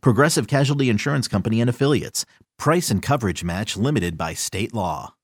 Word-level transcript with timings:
Progressive 0.00 0.46
Casualty 0.46 0.88
Insurance 0.88 1.28
Company 1.28 1.60
and 1.60 1.70
Affiliates. 1.70 2.24
Price 2.58 2.90
and 2.90 3.02
coverage 3.02 3.44
match 3.44 3.76
limited 3.76 4.16
by 4.16 4.34
state 4.34 4.74
law. 4.74 5.14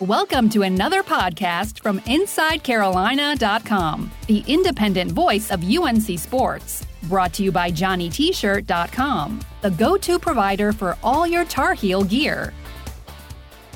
Welcome 0.00 0.48
to 0.50 0.62
another 0.62 1.02
podcast 1.02 1.82
from 1.82 2.00
InsideCarolina.com, 2.00 4.10
the 4.28 4.42
independent 4.46 5.12
voice 5.12 5.50
of 5.50 5.62
UNC 5.62 6.18
Sports. 6.18 6.86
Brought 7.02 7.34
to 7.34 7.42
you 7.42 7.52
by 7.52 7.70
JohnnyT-shirt.com, 7.70 9.40
the 9.60 9.70
go-to 9.72 10.18
provider 10.18 10.72
for 10.72 10.96
all 11.02 11.26
your 11.26 11.44
Tar 11.44 11.74
Heel 11.74 12.02
gear. 12.02 12.54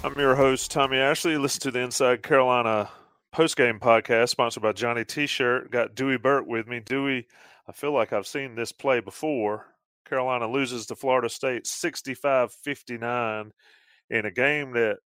I'm 0.03 0.19
your 0.19 0.35
host, 0.35 0.71
Tommy 0.71 0.97
Ashley. 0.97 1.37
Listen 1.37 1.61
to 1.61 1.71
the 1.71 1.81
Inside 1.81 2.23
Carolina 2.23 2.89
postgame 3.35 3.79
podcast 3.79 4.31
sponsored 4.31 4.63
by 4.63 4.73
Johnny 4.73 5.05
T-shirt. 5.05 5.71
Got 5.71 5.95
Dewey 5.95 6.17
Burke 6.17 6.47
with 6.47 6.67
me. 6.67 6.81
Dewey, 6.81 7.27
I 7.67 7.73
feel 7.73 7.93
like 7.93 8.13
I've 8.13 8.27
seen 8.27 8.55
this 8.55 8.73
play 8.73 9.01
before. 9.01 9.67
Carolina 10.05 10.51
loses 10.51 10.87
to 10.87 10.97
Florida 10.97 11.29
State 11.29 11.65
65-59 11.65 13.51
in 14.11 14.27
a 14.27 14.31
game 14.31 14.73
that 14.73 14.99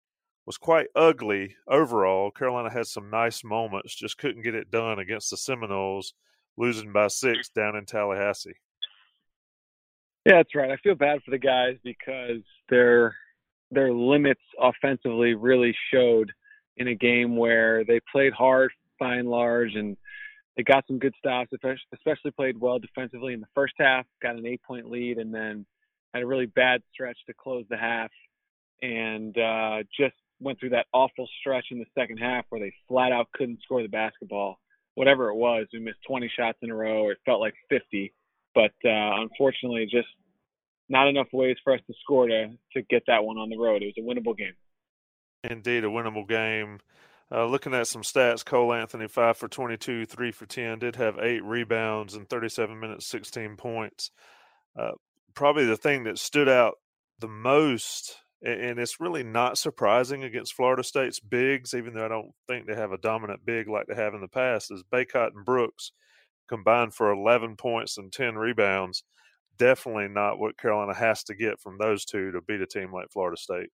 was 0.47 0.57
quite 0.57 0.87
ugly 0.95 1.57
overall. 1.67 2.31
Carolina 2.31 2.71
had 2.71 2.87
some 2.87 3.11
nice 3.11 3.45
moments, 3.45 3.95
just 3.95 4.17
couldn't 4.17 4.43
get 4.43 4.55
it 4.55 4.71
done 4.71 4.99
against 4.99 5.31
the 5.31 5.37
Seminoles, 5.37 6.15
losing 6.57 6.93
by 6.93 7.09
six 7.09 7.49
down 7.51 7.77
in 7.77 7.85
Tallahassee. 7.85 8.57
Yeah, 10.25 10.37
that's 10.37 10.55
right. 10.55 10.71
I 10.71 10.77
feel 10.79 10.95
bad 10.95 11.21
for 11.25 11.31
the 11.31 11.39
guys 11.39 11.77
because 11.85 12.43
their 12.69 13.15
their 13.71 13.93
limits 13.93 14.41
offensively 14.61 15.35
really 15.35 15.75
showed 15.93 16.33
in 16.77 16.89
a 16.89 16.95
game 16.95 17.37
where 17.37 17.85
they 17.85 18.01
played 18.11 18.33
hard 18.33 18.71
by 18.99 19.17
and 19.17 19.29
large 19.29 19.75
and 19.75 19.97
they 20.57 20.63
got 20.63 20.87
some 20.87 20.99
good 20.99 21.15
stops, 21.19 21.51
especially 21.53 22.31
played 22.31 22.59
well 22.59 22.79
defensively 22.79 23.35
in 23.35 23.41
the 23.41 23.47
first 23.55 23.75
half, 23.79 24.07
got 24.23 24.37
an 24.37 24.47
eight 24.47 24.63
point 24.63 24.91
lead, 24.91 25.19
and 25.19 25.35
then 25.35 25.67
had 26.15 26.23
a 26.23 26.27
really 26.27 26.47
bad 26.47 26.83
stretch 26.93 27.19
to 27.27 27.35
close 27.35 27.65
the 27.69 27.77
half 27.77 28.11
and 28.83 29.37
uh, 29.39 29.83
just 29.99 30.15
went 30.41 30.61
through 30.61 30.71
that 30.71 30.87
awful 30.93 31.29
stretch 31.41 31.67
in 31.71 31.79
the 31.79 31.87
second 31.99 32.19
half 32.19 32.45
where 32.49 32.61
they 32.61 32.73
flat 32.89 33.13
out 33.13 33.29
couldn't 33.33 33.63
score 33.63 33.83
the 33.83 33.89
basketball. 33.89 34.59
Whatever 34.95 35.29
it 35.29 35.35
was, 35.35 35.67
we 35.73 35.79
missed 35.79 35.99
20 36.09 36.31
shots 36.37 36.59
in 36.63 36.71
a 36.71 36.75
row, 36.75 37.05
or 37.05 37.13
it 37.13 37.19
felt 37.25 37.41
like 37.41 37.55
50. 37.69 38.13
But 38.55 38.73
uh, 38.85 39.21
unfortunately, 39.21 39.87
just 39.91 40.09
not 40.89 41.09
enough 41.09 41.27
ways 41.33 41.57
for 41.63 41.75
us 41.75 41.81
to 41.87 41.95
score 42.03 42.29
to 42.29 42.49
to 42.73 42.83
get 42.89 43.03
that 43.07 43.25
one 43.25 43.37
on 43.37 43.51
the 43.51 43.59
road. 43.59 43.83
It 43.83 43.95
was 43.95 43.99
a 43.99 44.01
winnable 44.01 44.37
game. 44.37 44.55
Indeed, 45.45 45.85
a 45.85 45.89
winnable 45.89 46.27
game. 46.27 46.81
Uh, 47.33 47.45
looking 47.47 47.75
at 47.75 47.89
some 47.89 48.03
stats, 48.03 48.45
Cole 48.45 48.73
Anthony 48.73 49.09
five 49.09 49.37
for 49.37 49.49
22, 49.49 50.07
three 50.07 50.31
for 50.31 50.47
10, 50.47 50.79
did 50.79 50.97
have 50.97 51.19
eight 51.19 51.43
rebounds 51.45 52.15
in 52.15 52.25
37 52.27 52.79
minutes, 52.79 53.09
16 53.09 53.57
points. 53.57 54.11
Uh, 54.79 54.93
probably 55.35 55.65
the 55.65 55.77
thing 55.77 56.05
that 56.05 56.19
stood 56.19 56.49
out 56.49 56.75
the 57.19 57.29
most 57.29 58.17
and 58.43 58.79
it's 58.79 59.01
really 59.01 59.23
not 59.23 59.57
surprising 59.57 60.23
against 60.23 60.55
Florida 60.55 60.83
State's 60.83 61.21
bigs, 61.21 61.75
even 61.75 61.95
though 61.95 62.05
I 62.05 62.09
don't 62.09 62.33
think 62.47 62.67
they 62.67 62.75
have 62.75 62.93
a 62.93 62.99
dominant 62.99 63.45
big 63.45 63.69
like 63.69 63.87
they 63.87 63.95
have 63.95 64.15
in 64.15 64.21
the 64.21 64.29
past, 64.29 64.71
is 64.71 64.85
Bacot 64.93 65.31
and 65.35 65.45
Brooks 65.45 65.93
combined 66.49 66.95
for 66.95 67.11
11 67.11 67.57
points 67.57 67.97
and 67.97 68.13
10 68.13 68.37
rebounds. 68.37 69.05
Definitely 69.57 70.09
not 70.09 70.39
what 70.39 70.59
Carolina 70.59 70.95
has 70.95 71.25
to 71.25 71.35
get 71.35 71.61
from 71.61 71.79
those 71.79 72.05
two 72.05 72.31
to 72.33 72.43
beat 72.43 72.61
a 72.61 72.67
team 72.67 72.93
like 72.93 73.11
Florida 73.11 73.39
State. 73.39 73.71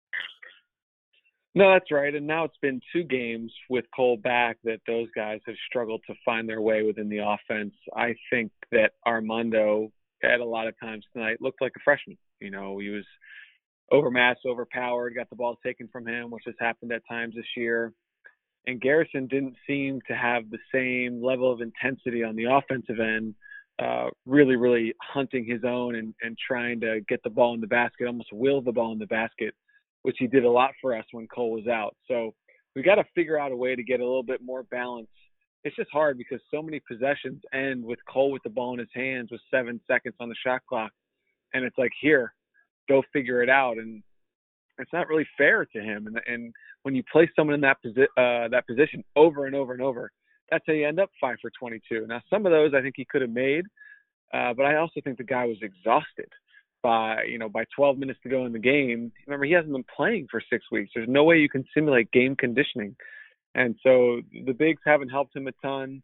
No, 1.56 1.72
that's 1.74 1.91
right. 1.91 2.13
And 2.13 2.28
now 2.28 2.44
it's 2.44 2.58
been 2.62 2.81
two 2.94 3.03
games 3.03 3.52
with 3.69 3.85
Cole 3.96 4.18
back 4.18 4.58
that 4.63 4.80
those 4.85 5.08
guys 5.16 5.40
have 5.47 5.56
struggled 5.68 6.02
to 6.08 6.13
find 6.24 6.47
their 6.47 6.62
way 6.62 6.84
within 6.84 7.09
the 7.09 7.19
offense. 7.19 7.74
I 7.96 8.16
think 8.30 8.52
that 8.72 8.91
Armando 9.06 9.91
at 10.24 10.40
a 10.40 10.46
lot 10.46 10.68
of 10.68 10.80
times 10.80 11.06
tonight 11.13 11.41
looked 11.41 11.62
like 11.62 11.74
a 11.75 11.80
freshman. 11.84 12.18
You 12.40 12.52
know, 12.52 12.80
he 12.80 12.90
was– 12.90 13.06
overmatched, 13.91 14.46
overpowered, 14.46 15.16
got 15.16 15.30
the 15.30 15.35
ball 15.35 15.58
taken 15.66 15.88
from 15.88 16.08
him, 16.08 16.30
which 16.30 16.44
has 16.46 16.56
happened 16.59 16.91
at 16.91 17.02
times 17.08 17.35
this 17.35 17.46
year. 17.56 17.94
And 18.66 18.81
Garrison 18.81 19.28
didn't 19.28 19.56
seem 19.66 20.02
to 20.08 20.14
have 20.14 20.44
the 20.50 20.58
same 20.74 21.24
level 21.24 21.52
of 21.52 21.62
intensity 21.62 22.24
on 22.24 22.35
the 22.35 22.46
offensive 22.46 23.00
end, 23.00 23.34
uh, 23.81 24.09
really, 24.25 24.58
really 24.58 24.94
hunting 25.02 25.46
his 25.46 25.62
own 25.64 25.96
and, 25.96 26.14
and 26.22 26.38
trying 26.38 26.81
to 26.81 27.00
get 27.08 27.24
the 27.24 27.29
ball 27.29 27.53
in 27.53 27.62
the 27.62 27.68
basket, 27.68 28.08
almost 28.08 28.34
will 28.34 28.62
the 28.62 28.74
ball 28.74 28.91
in 28.91 29.00
the 29.00 29.08
basket, 29.08 29.53
which 30.07 30.16
he 30.19 30.25
did 30.25 30.45
a 30.45 30.50
lot 30.50 30.72
for 30.81 30.95
us 30.95 31.03
when 31.12 31.28
Cole 31.28 31.51
was 31.51 31.68
out. 31.68 31.94
So 32.07 32.34
we 32.78 32.81
got 32.81 32.95
to 32.95 33.03
figure 33.13 33.38
out 33.38 33.51
a 33.51 33.56
way 33.57 33.75
to 33.75 33.84
get 33.84 34.00
a 34.00 34.06
little 34.06 34.23
bit 34.23 34.40
more 34.41 34.63
balance. 34.63 35.09
It's 35.66 35.75
just 35.75 35.91
hard 35.91 36.18
because 36.18 36.40
so 36.50 36.62
many 36.62 36.79
possessions 36.90 37.41
end 37.53 37.84
with 37.84 38.00
Cole 38.09 38.31
with 38.31 38.41
the 38.44 38.50
ball 38.50 38.72
in 38.72 38.79
his 38.79 38.88
hands 38.96 39.31
with 39.31 39.41
seven 39.51 39.81
seconds 39.85 40.16
on 40.22 40.29
the 40.29 40.35
shot 40.46 40.62
clock. 40.66 40.94
And 41.53 41.66
it's 41.66 41.78
like, 41.78 41.91
here, 42.00 42.34
go 42.88 43.03
figure 43.12 43.44
it 43.44 43.50
out. 43.50 43.79
And 43.79 44.01
it's 44.78 44.94
not 44.94 45.09
really 45.09 45.28
fair 45.38 45.66
to 45.66 45.81
him. 45.81 46.07
And 46.07 46.22
and 46.25 46.53
when 46.84 46.96
you 46.96 47.03
place 47.12 47.29
someone 47.35 47.56
in 47.56 47.62
that 47.62 47.75
posi- 47.85 48.03
uh, 48.16 48.47
that 48.47 48.66
position 48.66 49.03
over 49.17 49.46
and 49.46 49.56
over 49.57 49.73
and 49.73 49.81
over, 49.81 50.09
that's 50.50 50.63
how 50.66 50.72
you 50.72 50.88
end 50.88 51.01
up 51.01 51.09
five 51.19 51.35
for 51.41 51.51
22. 51.59 52.07
Now 52.07 52.22
some 52.29 52.46
of 52.46 52.53
those 52.53 52.72
I 52.73 52.81
think 52.81 52.94
he 52.96 53.03
could 53.03 53.23
have 53.23 53.29
made, 53.29 53.66
uh, 54.34 54.53
but 54.53 54.66
I 54.66 54.78
also 54.78 55.01
think 55.03 55.17
the 55.17 55.25
guy 55.25 55.44
was 55.44 55.57
exhausted 55.62 56.31
by 56.84 57.24
you 57.24 57.38
know 57.38 57.50
by 57.50 57.66
12 57.76 57.98
minutes 57.98 58.20
to 58.24 58.30
go 58.30 58.46
in 58.46 58.54
the 58.54 58.60
game. 58.60 59.12
Remember 59.26 59.46
he 59.46 59.54
hasn't 59.54 59.74
been 59.74 59.86
playing 59.96 60.28
for 60.30 60.42
six 60.50 60.66
weeks. 60.72 60.92
There's 60.94 61.10
no 61.10 61.24
way 61.24 61.38
you 61.38 61.50
can 61.50 61.66
simulate 61.74 62.12
game 62.12 62.36
conditioning, 62.36 62.96
and 63.56 63.76
so 63.84 64.22
the 64.46 64.54
bigs 64.54 64.82
haven't 64.86 65.10
helped 65.10 65.36
him 65.36 65.48
a 65.48 65.52
ton. 65.64 66.02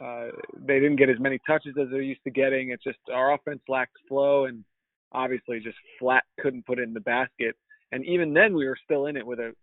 Uh, 0.00 0.28
they 0.58 0.80
didn't 0.80 0.96
get 0.96 1.08
as 1.08 1.20
many 1.20 1.38
touches 1.46 1.74
as 1.80 1.88
they're 1.90 2.02
used 2.02 2.24
to 2.24 2.30
getting. 2.30 2.70
It's 2.70 2.82
just 2.82 2.98
our 3.12 3.34
offense 3.34 3.60
lacks 3.68 3.92
flow 4.08 4.46
and 4.46 4.64
obviously 5.12 5.60
just 5.60 5.76
flat 6.00 6.24
couldn't 6.40 6.66
put 6.66 6.80
it 6.80 6.82
in 6.82 6.94
the 6.94 7.00
basket. 7.00 7.54
And 7.92 8.04
even 8.04 8.34
then, 8.34 8.54
we 8.54 8.66
were 8.66 8.78
still 8.82 9.06
in 9.06 9.16
it 9.16 9.24
with 9.24 9.38
a 9.38 9.54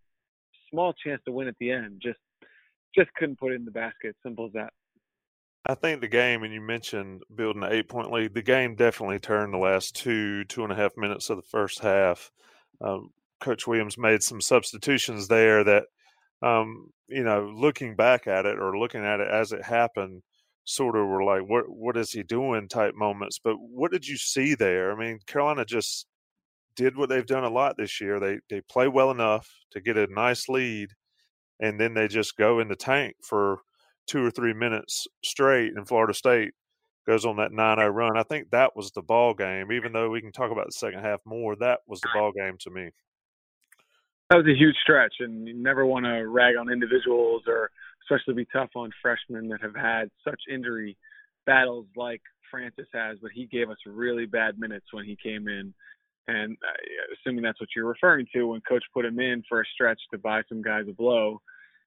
small 0.69 0.93
chance 0.93 1.21
to 1.25 1.33
win 1.33 1.49
at 1.49 1.55
the 1.59 1.71
end. 1.71 2.01
Just 2.01 2.19
just 2.95 3.13
couldn't 3.15 3.39
put 3.39 3.51
it 3.51 3.55
in 3.55 3.65
the 3.65 3.71
basket. 3.71 4.15
Simple 4.23 4.45
as 4.47 4.53
that. 4.53 4.73
I 5.65 5.75
think 5.75 6.01
the 6.01 6.07
game, 6.07 6.43
and 6.43 6.53
you 6.53 6.61
mentioned 6.61 7.21
building 7.35 7.63
an 7.63 7.71
eight 7.71 7.87
point 7.87 8.11
lead, 8.11 8.33
the 8.33 8.41
game 8.41 8.75
definitely 8.75 9.19
turned 9.19 9.53
the 9.53 9.59
last 9.59 9.95
two, 9.95 10.43
two 10.45 10.63
and 10.63 10.71
a 10.71 10.75
half 10.75 10.97
minutes 10.97 11.29
of 11.29 11.37
the 11.37 11.43
first 11.43 11.79
half. 11.79 12.31
Um, 12.81 13.09
Coach 13.39 13.67
Williams 13.67 13.97
made 13.97 14.23
some 14.23 14.41
substitutions 14.41 15.27
there 15.27 15.63
that, 15.63 15.83
um, 16.41 16.91
you 17.07 17.23
know, 17.23 17.51
looking 17.55 17.95
back 17.95 18.25
at 18.25 18.45
it 18.45 18.57
or 18.59 18.77
looking 18.77 19.05
at 19.05 19.19
it 19.19 19.27
as 19.27 19.51
it 19.51 19.63
happened, 19.63 20.23
sort 20.63 20.95
of 20.95 21.07
were 21.07 21.23
like, 21.23 21.43
what 21.47 21.65
what 21.69 21.97
is 21.97 22.11
he 22.11 22.23
doing 22.23 22.67
type 22.67 22.95
moments. 22.95 23.39
But 23.43 23.55
what 23.59 23.91
did 23.91 24.07
you 24.07 24.17
see 24.17 24.55
there? 24.55 24.91
I 24.91 24.95
mean, 24.95 25.19
Carolina 25.27 25.65
just 25.65 26.07
did 26.75 26.95
what 26.95 27.09
they've 27.09 27.25
done 27.25 27.43
a 27.43 27.49
lot 27.49 27.77
this 27.77 28.01
year. 28.01 28.19
They 28.19 28.39
they 28.49 28.61
play 28.61 28.87
well 28.87 29.11
enough 29.11 29.47
to 29.71 29.81
get 29.81 29.97
a 29.97 30.07
nice 30.07 30.49
lead, 30.49 30.89
and 31.59 31.79
then 31.79 31.93
they 31.93 32.07
just 32.07 32.37
go 32.37 32.59
in 32.59 32.67
the 32.67 32.75
tank 32.75 33.15
for 33.23 33.59
two 34.07 34.25
or 34.25 34.31
three 34.31 34.53
minutes 34.53 35.07
straight. 35.23 35.73
And 35.75 35.87
Florida 35.87 36.13
State 36.13 36.51
goes 37.07 37.25
on 37.25 37.37
that 37.37 37.51
9-0 37.51 37.93
run. 37.93 38.17
I 38.17 38.23
think 38.23 38.51
that 38.51 38.75
was 38.75 38.91
the 38.91 39.01
ball 39.01 39.33
game. 39.33 39.71
Even 39.71 39.93
though 39.93 40.09
we 40.09 40.21
can 40.21 40.31
talk 40.31 40.51
about 40.51 40.67
the 40.67 40.71
second 40.71 41.01
half 41.01 41.19
more, 41.25 41.55
that 41.57 41.79
was 41.87 42.01
the 42.01 42.09
ball 42.13 42.31
game 42.31 42.57
to 42.59 42.69
me. 42.69 42.89
That 44.29 44.37
was 44.37 44.47
a 44.47 44.57
huge 44.57 44.77
stretch, 44.81 45.15
and 45.19 45.45
you 45.45 45.53
never 45.53 45.85
want 45.85 46.05
to 46.05 46.27
rag 46.27 46.55
on 46.55 46.71
individuals 46.71 47.43
or 47.47 47.69
especially 48.03 48.33
be 48.33 48.47
tough 48.51 48.69
on 48.75 48.91
freshmen 49.01 49.49
that 49.49 49.61
have 49.61 49.75
had 49.75 50.09
such 50.23 50.39
injury 50.49 50.97
battles 51.45 51.85
like 51.95 52.21
Francis 52.49 52.87
has, 52.93 53.17
but 53.21 53.31
he 53.33 53.45
gave 53.45 53.69
us 53.69 53.77
really 53.85 54.25
bad 54.25 54.59
minutes 54.59 54.85
when 54.91 55.05
he 55.05 55.17
came 55.21 55.47
in. 55.47 55.73
And 56.27 56.53
uh, 56.53 57.13
assuming 57.13 57.43
that's 57.43 57.59
what 57.59 57.69
you're 57.75 57.87
referring 57.87 58.27
to, 58.33 58.47
when 58.47 58.61
coach 58.61 58.83
put 58.93 59.05
him 59.05 59.19
in 59.19 59.43
for 59.49 59.61
a 59.61 59.65
stretch 59.73 59.99
to 60.11 60.17
buy 60.17 60.43
some 60.47 60.61
guys 60.61 60.85
a 60.87 60.93
blow, 60.93 61.41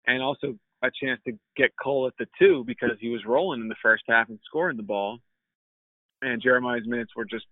and 0.06 0.22
also 0.22 0.56
a 0.86 1.04
chance 1.04 1.20
to 1.26 1.32
get 1.56 1.72
Cole 1.82 2.06
at 2.06 2.14
the 2.18 2.26
two 2.38 2.64
because 2.66 2.96
he 3.00 3.08
was 3.08 3.24
rolling 3.26 3.60
in 3.60 3.68
the 3.68 3.76
first 3.82 4.04
half 4.08 4.28
and 4.28 4.38
scoring 4.46 4.76
the 4.76 4.82
ball. 4.82 5.18
And 6.22 6.42
Jeremiah's 6.42 6.86
minutes 6.86 7.12
were 7.16 7.24
just 7.24 7.46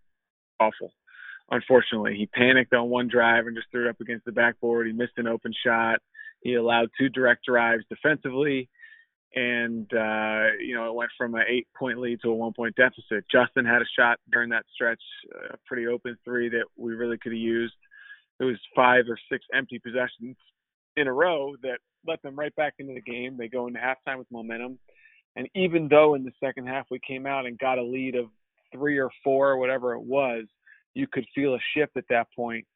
awful. 0.61 0.93
Unfortunately, 1.51 2.17
he 2.17 2.27
panicked 2.27 2.73
on 2.73 2.89
one 2.89 3.09
drive 3.09 3.47
and 3.47 3.57
just 3.57 3.69
threw 3.71 3.87
it 3.87 3.91
up 3.91 4.01
against 4.01 4.25
the 4.25 4.33
backboard. 4.33 4.87
He 4.87 4.93
missed 4.93 5.19
an 5.19 5.27
open 5.27 5.53
shot. 5.65 5.99
He 6.43 6.55
allowed 6.55 6.89
two 6.99 7.09
direct 7.09 7.45
drives 7.45 7.85
defensively. 7.91 8.69
and 9.35 9.91
uh, 9.95 10.47
you 10.61 10.75
know 10.75 10.87
it 10.89 10.95
went 10.95 11.11
from 11.17 11.35
an 11.35 11.45
eight 11.49 11.67
point 11.79 11.99
lead 11.99 12.21
to 12.23 12.29
a 12.29 12.35
one 12.35 12.53
point 12.53 12.75
deficit. 12.77 13.25
Justin 13.31 13.65
had 13.65 13.83
a 13.83 13.87
shot 13.99 14.19
during 14.31 14.51
that 14.51 14.65
stretch, 14.75 15.03
a 15.53 15.57
pretty 15.67 15.87
open 15.87 16.17
three 16.25 16.49
that 16.51 16.65
we 16.77 16.95
really 16.95 17.19
could 17.19 17.33
have 17.33 17.39
used. 17.41 17.75
It 18.41 18.45
was 18.45 18.59
five 18.75 19.05
or 19.09 19.19
six 19.31 19.45
empty 19.55 19.79
possessions 19.79 20.37
in 20.97 21.07
a 21.07 21.13
row 21.13 21.55
that 21.63 21.79
let 22.07 22.21
them 22.23 22.37
right 22.37 22.55
back 22.57 22.75
into 22.79 22.95
the 22.95 23.01
game. 23.01 23.37
They 23.37 23.49
go 23.49 23.67
into 23.67 23.81
halftime 23.81 24.19
with 24.19 24.31
momentum, 24.31 24.79
and 25.37 25.49
even 25.55 25.89
though 25.89 26.15
in 26.15 26.25
the 26.25 26.33
second 26.43 26.67
half 26.67 26.87
we 26.91 27.01
came 27.07 27.27
out 27.27 27.47
and 27.47 27.59
got 27.59 27.79
a 27.79 27.83
lead 27.83 28.15
of 28.15 28.27
three 28.73 28.99
or 28.99 29.11
four 29.23 29.57
whatever 29.57 29.95
it 29.95 30.03
was, 30.03 30.45
you 30.95 31.07
could 31.07 31.27
feel 31.35 31.55
a 31.55 31.59
shift 31.75 31.97
at 31.97 32.05
that 32.11 32.27
point. 32.35 32.67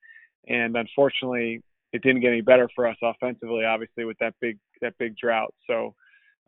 And 0.48 0.76
unfortunately, 0.76 1.62
it 1.92 2.02
didn't 2.02 2.20
get 2.20 2.28
any 2.28 2.40
better 2.40 2.68
for 2.74 2.86
us 2.86 2.96
offensively, 3.02 3.64
obviously, 3.64 4.04
with 4.04 4.18
that 4.20 4.34
big 4.40 4.58
that 4.80 4.94
big 4.98 5.16
drought. 5.16 5.54
So 5.66 5.94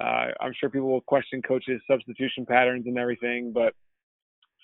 uh, 0.01 0.29
I'm 0.41 0.53
sure 0.59 0.71
people 0.71 0.89
will 0.89 1.01
question 1.01 1.43
coaches' 1.43 1.81
substitution 1.91 2.47
patterns 2.47 2.87
and 2.87 2.99
everything, 2.99 3.53
but 3.53 3.75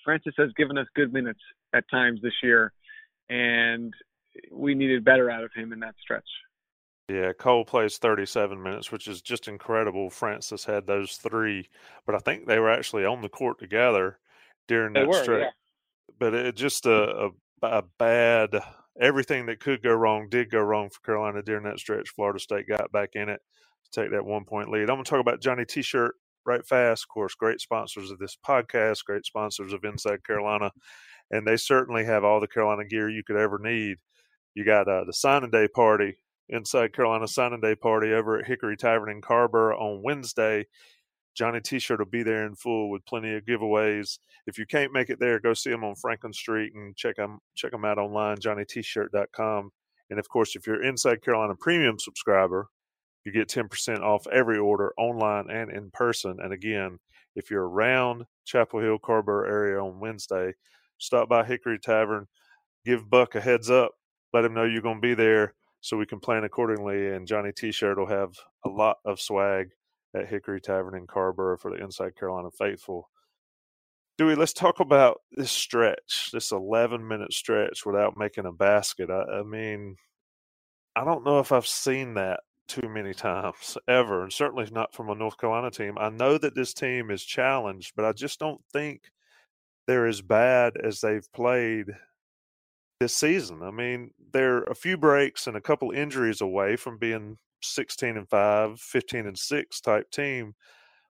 Francis 0.03 0.33
has 0.37 0.51
given 0.55 0.77
us 0.77 0.87
good 0.95 1.11
minutes 1.11 1.39
at 1.73 1.83
times 1.89 2.21
this 2.21 2.33
year, 2.43 2.71
and 3.29 3.93
we 4.51 4.75
needed 4.75 5.03
better 5.03 5.29
out 5.29 5.43
of 5.43 5.51
him 5.53 5.73
in 5.73 5.79
that 5.79 5.95
stretch. 5.99 6.27
Yeah, 7.07 7.33
Cole 7.33 7.65
plays 7.65 7.97
37 7.97 8.61
minutes, 8.61 8.91
which 8.91 9.07
is 9.07 9.21
just 9.21 9.47
incredible. 9.47 10.09
Francis 10.09 10.65
had 10.65 10.87
those 10.87 11.17
three, 11.17 11.69
but 12.05 12.15
I 12.15 12.19
think 12.19 12.47
they 12.47 12.59
were 12.59 12.71
actually 12.71 13.05
on 13.05 13.21
the 13.21 13.29
court 13.29 13.59
together 13.59 14.17
during 14.67 14.93
they 14.93 15.01
that 15.01 15.09
were, 15.09 15.21
stretch. 15.21 15.41
Yeah. 15.41 15.49
But 16.19 16.33
it 16.33 16.55
just 16.55 16.85
a, 16.87 17.27
a, 17.27 17.67
a 17.67 17.83
bad 17.99 18.55
everything 18.99 19.45
that 19.47 19.59
could 19.59 19.83
go 19.83 19.93
wrong 19.93 20.29
did 20.29 20.49
go 20.49 20.61
wrong 20.61 20.89
for 20.89 21.01
Carolina 21.01 21.41
during 21.41 21.63
that 21.65 21.79
stretch. 21.79 22.09
Florida 22.09 22.39
State 22.39 22.67
got 22.67 22.91
back 22.91 23.09
in 23.13 23.29
it 23.29 23.41
to 23.91 24.01
take 24.01 24.11
that 24.11 24.25
one 24.25 24.45
point 24.45 24.69
lead. 24.69 24.89
I'm 24.89 24.95
going 24.95 25.03
to 25.03 25.09
talk 25.09 25.19
about 25.19 25.41
Johnny 25.41 25.65
T 25.65 25.81
shirt 25.81 26.15
right 26.45 26.65
fast. 26.65 27.03
Of 27.03 27.09
course, 27.09 27.35
great 27.35 27.59
sponsors 27.59 28.11
of 28.11 28.19
this 28.19 28.37
podcast, 28.47 29.05
great 29.05 29.25
sponsors 29.25 29.73
of 29.73 29.83
Inside 29.83 30.23
Carolina, 30.23 30.71
and 31.31 31.45
they 31.45 31.57
certainly 31.57 32.05
have 32.05 32.23
all 32.23 32.39
the 32.39 32.47
Carolina 32.47 32.85
gear 32.85 33.09
you 33.09 33.23
could 33.23 33.37
ever 33.37 33.59
need. 33.59 33.97
You 34.53 34.63
got 34.63 34.87
uh, 34.87 35.03
the 35.05 35.13
signing 35.13 35.51
day 35.51 35.67
party, 35.67 36.17
Inside 36.49 36.93
Carolina 36.93 37.27
signing 37.27 37.61
day 37.61 37.75
party 37.75 38.13
over 38.13 38.37
at 38.37 38.45
Hickory 38.45 38.77
Tavern 38.77 39.09
in 39.09 39.21
Carrboro 39.21 39.77
on 39.77 40.03
Wednesday. 40.03 40.65
Johnny 41.35 41.59
T-shirt 41.59 41.99
will 41.99 42.05
be 42.05 42.23
there 42.23 42.45
in 42.45 42.55
full 42.55 42.89
with 42.89 43.05
plenty 43.05 43.35
of 43.35 43.45
giveaways. 43.45 44.19
If 44.47 44.57
you 44.57 44.65
can't 44.65 44.93
make 44.93 45.09
it 45.09 45.19
there, 45.19 45.39
go 45.39 45.53
see 45.53 45.69
them 45.69 45.83
on 45.83 45.95
Franklin 45.95 46.31
Street 46.31 46.73
and 46.73 46.95
check 46.95 47.17
them 47.17 47.39
check 47.55 47.71
them 47.71 47.83
out 47.83 47.97
online, 47.97 48.37
johnnytshirt.com. 48.37 49.71
And 50.09 50.19
of 50.19 50.29
course, 50.29 50.55
if 50.55 50.65
you're 50.65 50.83
Inside 50.83 51.23
Carolina 51.23 51.55
Premium 51.59 51.99
subscriber, 51.99 52.67
you 53.25 53.31
get 53.31 53.49
10% 53.49 54.01
off 54.01 54.27
every 54.31 54.57
order 54.57 54.93
online 54.97 55.49
and 55.49 55.71
in 55.71 55.89
person. 55.91 56.37
And 56.41 56.53
again, 56.53 56.99
if 57.35 57.49
you're 57.49 57.67
around 57.67 58.25
Chapel 58.45 58.79
Hill, 58.79 58.99
Carrboro 58.99 59.49
area 59.49 59.81
on 59.81 59.99
Wednesday, 59.99 60.53
stop 60.99 61.27
by 61.27 61.43
Hickory 61.43 61.79
Tavern, 61.79 62.27
give 62.85 63.09
Buck 63.09 63.33
a 63.33 63.41
heads 63.41 63.69
up, 63.69 63.91
let 64.31 64.45
him 64.45 64.53
know 64.53 64.63
you're 64.63 64.81
going 64.81 65.01
to 65.01 65.07
be 65.07 65.15
there 65.15 65.55
so 65.85 65.97
we 65.97 66.05
can 66.07 66.19
plan 66.19 66.43
accordingly. 66.43 67.09
And 67.09 67.27
Johnny 67.27 67.51
T-shirt 67.51 67.99
will 67.99 68.07
have 68.07 68.35
a 68.65 68.69
lot 68.69 68.97
of 69.05 69.21
swag 69.21 69.69
at 70.15 70.27
Hickory 70.27 70.59
Tavern 70.59 70.95
in 70.95 71.05
Carrboro 71.05 71.59
for 71.59 71.69
the 71.69 71.83
Inside 71.83 72.15
Carolina 72.15 72.49
faithful. 72.49 73.11
Dewey, 74.17 74.33
let's 74.33 74.51
talk 74.51 74.79
about 74.79 75.21
this 75.31 75.51
stretch, 75.51 76.31
this 76.33 76.51
11 76.51 77.07
minute 77.07 77.33
stretch 77.33 77.85
without 77.85 78.17
making 78.17 78.47
a 78.47 78.51
basket. 78.51 79.11
I, 79.11 79.41
I 79.41 79.43
mean, 79.43 79.97
I 80.95 81.05
don't 81.05 81.23
know 81.23 81.37
if 81.37 81.51
I've 81.51 81.67
seen 81.67 82.15
that 82.15 82.39
too 82.67 82.89
many 82.89 83.13
times 83.13 83.77
ever, 83.87 84.23
and 84.23 84.33
certainly 84.33 84.67
not 84.71 84.95
from 84.95 85.11
a 85.11 85.15
North 85.15 85.37
Carolina 85.37 85.69
team. 85.69 85.99
I 85.99 86.09
know 86.09 86.39
that 86.39 86.55
this 86.55 86.73
team 86.73 87.11
is 87.11 87.23
challenged, 87.23 87.93
but 87.95 88.05
I 88.05 88.11
just 88.11 88.39
don't 88.39 88.61
think 88.73 89.03
they're 89.85 90.07
as 90.07 90.23
bad 90.23 90.77
as 90.83 90.99
they've 90.99 91.31
played 91.31 91.91
this 92.99 93.15
season. 93.15 93.61
I 93.61 93.71
mean, 93.71 94.11
they're 94.31 94.63
a 94.63 94.75
few 94.75 94.97
breaks 94.97 95.47
and 95.47 95.57
a 95.57 95.61
couple 95.61 95.91
injuries 95.91 96.41
away 96.41 96.75
from 96.75 96.97
being 96.97 97.37
16 97.61 98.17
and 98.17 98.29
5, 98.29 98.79
15 98.79 99.27
and 99.27 99.37
6 99.37 99.81
type 99.81 100.09
team, 100.11 100.53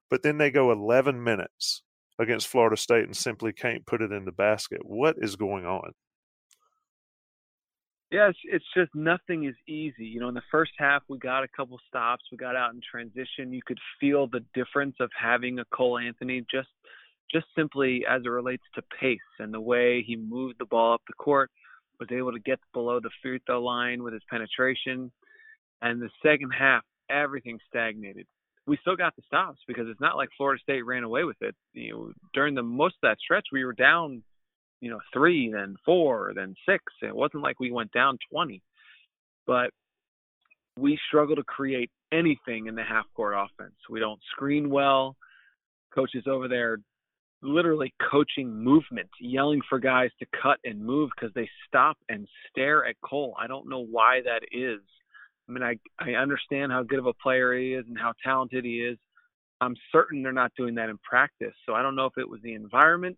but 0.10 0.24
then 0.24 0.38
they 0.38 0.52
go 0.52 0.72
11 0.72 1.24
minutes 1.24 1.84
against 2.18 2.48
Florida 2.48 2.78
State 2.78 3.06
and 3.06 3.16
simply 3.16 3.52
can't 3.52 3.86
put 3.86 4.02
it 4.02 4.12
in 4.12 4.26
the 4.26 4.32
basket. 4.32 4.82
What 4.84 5.16
is 5.20 5.36
going 5.36 5.66
on? 5.66 5.92
Yeah, 8.12 8.30
it's, 8.30 8.40
it's 8.44 8.66
just 8.74 8.94
nothing 8.96 9.46
is 9.46 9.56
easy. 9.68 10.06
You 10.06 10.22
know, 10.22 10.30
in 10.30 10.36
the 10.36 10.42
first 10.52 10.72
half, 10.78 11.04
we 11.10 11.18
got 11.18 11.44
a 11.44 11.48
couple 11.56 11.78
stops. 11.88 12.24
We 12.32 12.38
got 12.38 12.56
out 12.56 12.74
in 12.74 12.80
transition. 12.90 13.52
You 13.52 13.62
could 13.66 13.80
feel 14.00 14.28
the 14.28 14.46
difference 14.54 14.96
of 15.00 15.10
having 15.20 15.60
a 15.60 15.66
Cole 15.66 15.98
Anthony 15.98 16.46
just 16.50 16.70
just 17.34 17.48
simply 17.58 18.06
as 18.08 18.22
it 18.24 18.30
relates 18.30 18.64
to 18.76 18.84
pace 19.00 19.20
and 19.40 19.52
the 19.52 19.60
way 19.60 20.04
he 20.04 20.16
moved 20.16 20.56
the 20.60 20.66
ball 20.66 20.94
up 20.94 21.02
the 21.08 21.14
court, 21.14 21.50
was 22.00 22.10
able 22.12 22.32
to 22.32 22.40
get 22.40 22.60
below 22.74 23.00
the 23.00 23.10
free 23.22 23.40
throw 23.46 23.62
line 23.62 24.04
with 24.04 24.14
his 24.14 24.24
penetration. 24.30 25.12
And 25.82 26.02
the 26.02 26.10
second 26.24 26.52
half, 26.52 26.84
everything 27.10 27.60
stagnated. 27.68 28.26
We 28.68 28.78
still 28.82 28.96
got 28.96 29.16
the 29.16 29.22
stops 29.28 29.60
because 29.68 29.88
it's 29.88 30.02
not 30.02 30.16
like 30.16 30.30
Florida 30.38 30.60
State 30.62 30.82
ran 30.82 31.04
away 31.04 31.24
with 31.24 31.38
it. 31.42 31.56
You 31.74 31.94
know, 31.94 32.12
during 32.34 32.56
the 32.56 32.64
most 32.64 32.96
of 33.04 33.10
that 33.10 33.20
stretch, 33.20 33.48
we 33.52 33.64
were 33.64 33.74
down 33.74 34.24
you 34.82 34.90
know, 34.90 35.00
three, 35.14 35.52
then 35.52 35.76
four, 35.86 36.34
then 36.36 36.54
six. 36.68 36.84
It 37.02 37.16
wasn't 37.16 37.44
like 37.44 37.60
we 37.60 37.72
went 37.72 37.92
down 37.92 38.18
20, 38.32 38.62
but 39.48 39.72
we 40.78 41.00
struggle 41.08 41.36
to 41.36 41.44
create 41.44 41.90
anything 42.12 42.68
in 42.68 42.76
the 42.76 42.84
half 42.84 43.06
court 43.16 43.34
offense. 43.36 43.76
We 43.90 44.00
don't 44.00 44.20
screen 44.32 44.70
well. 44.70 45.16
Coaches 45.94 46.26
over 46.28 46.48
there 46.48 46.78
literally 47.46 47.94
coaching 48.12 48.52
movement, 48.64 49.10
yelling 49.20 49.62
for 49.70 49.80
guys 49.80 50.10
to 50.20 50.26
cut 50.42 50.58
and 50.64 50.84
move 50.84 51.10
because 51.16 51.34
they 51.34 51.50
stop 51.68 51.98
and 52.10 52.28
stare 52.50 52.86
at 52.86 52.96
Cole. 53.02 53.36
I 53.40 53.48
don't 53.48 53.70
know 53.70 53.86
why 53.86 54.22
that 54.26 54.42
is. 54.52 54.82
I 55.48 55.52
mean, 55.52 55.64
I 55.64 55.78
I 56.00 56.16
understand 56.16 56.72
how 56.72 56.84
good 56.84 57.00
of 57.00 57.06
a 57.06 57.14
player 57.14 57.54
he 57.58 57.74
is 57.74 57.86
and 57.88 57.98
how 57.98 58.14
talented 58.24 58.66
he 58.66 58.82
is. 58.82 58.98
I'm 59.62 59.76
certain 59.92 60.24
they're 60.24 60.34
not 60.34 60.52
doing 60.58 60.76
that 60.76 60.90
in 60.90 60.98
practice. 60.98 61.54
So 61.66 61.74
I 61.74 61.82
don't 61.82 61.96
know 61.96 62.08
if 62.08 62.18
it 62.18 62.30
was 62.30 62.42
the 62.42 62.54
environment 62.54 63.18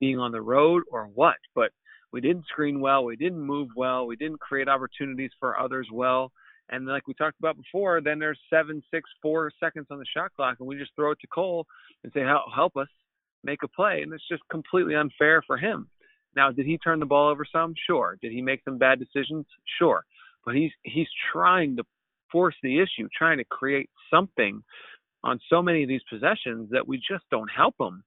being 0.00 0.18
on 0.18 0.32
the 0.32 0.40
road 0.40 0.82
or 0.90 1.04
what, 1.04 1.36
but 1.54 1.70
we 2.12 2.20
didn't 2.20 2.46
screen 2.46 2.80
well, 2.80 3.04
we 3.04 3.16
didn't 3.16 3.40
move 3.40 3.70
well, 3.74 4.06
we 4.06 4.16
didn't 4.16 4.40
create 4.40 4.68
opportunities 4.68 5.30
for 5.40 5.58
others 5.58 5.88
well. 5.92 6.30
And 6.68 6.86
like 6.86 7.06
we 7.06 7.14
talked 7.14 7.38
about 7.38 7.56
before, 7.56 8.00
then 8.00 8.18
there's 8.18 8.38
seven, 8.48 8.82
six, 8.90 9.08
four 9.20 9.50
seconds 9.60 9.86
on 9.90 9.98
the 9.98 10.06
shot 10.14 10.30
clock, 10.36 10.56
and 10.58 10.68
we 10.68 10.76
just 10.76 10.92
throw 10.94 11.10
it 11.10 11.18
to 11.20 11.26
Cole 11.26 11.66
and 12.02 12.12
say, 12.12 12.20
"Help, 12.20 12.44
help 12.54 12.76
us 12.76 12.88
make 13.44 13.62
a 13.62 13.68
play," 13.68 14.02
and 14.02 14.12
it's 14.12 14.28
just 14.28 14.42
completely 14.50 14.94
unfair 14.94 15.42
for 15.46 15.56
him. 15.56 15.88
Now, 16.34 16.50
did 16.50 16.66
he 16.66 16.78
turn 16.78 17.00
the 17.00 17.06
ball 17.06 17.28
over 17.28 17.44
some? 17.44 17.74
Sure. 17.86 18.18
Did 18.22 18.32
he 18.32 18.40
make 18.40 18.62
some 18.64 18.78
bad 18.78 18.98
decisions? 18.98 19.46
Sure. 19.78 20.04
But 20.44 20.54
he's 20.54 20.72
he's 20.82 21.08
trying 21.32 21.76
to 21.76 21.84
force 22.30 22.56
the 22.62 22.80
issue, 22.80 23.08
trying 23.16 23.38
to 23.38 23.44
create 23.44 23.90
something 24.10 24.62
on 25.22 25.38
so 25.48 25.62
many 25.62 25.82
of 25.82 25.88
these 25.88 26.02
possessions 26.08 26.70
that 26.70 26.86
we 26.86 26.96
just 26.96 27.24
don't 27.30 27.50
help 27.50 27.74
him. 27.78 28.02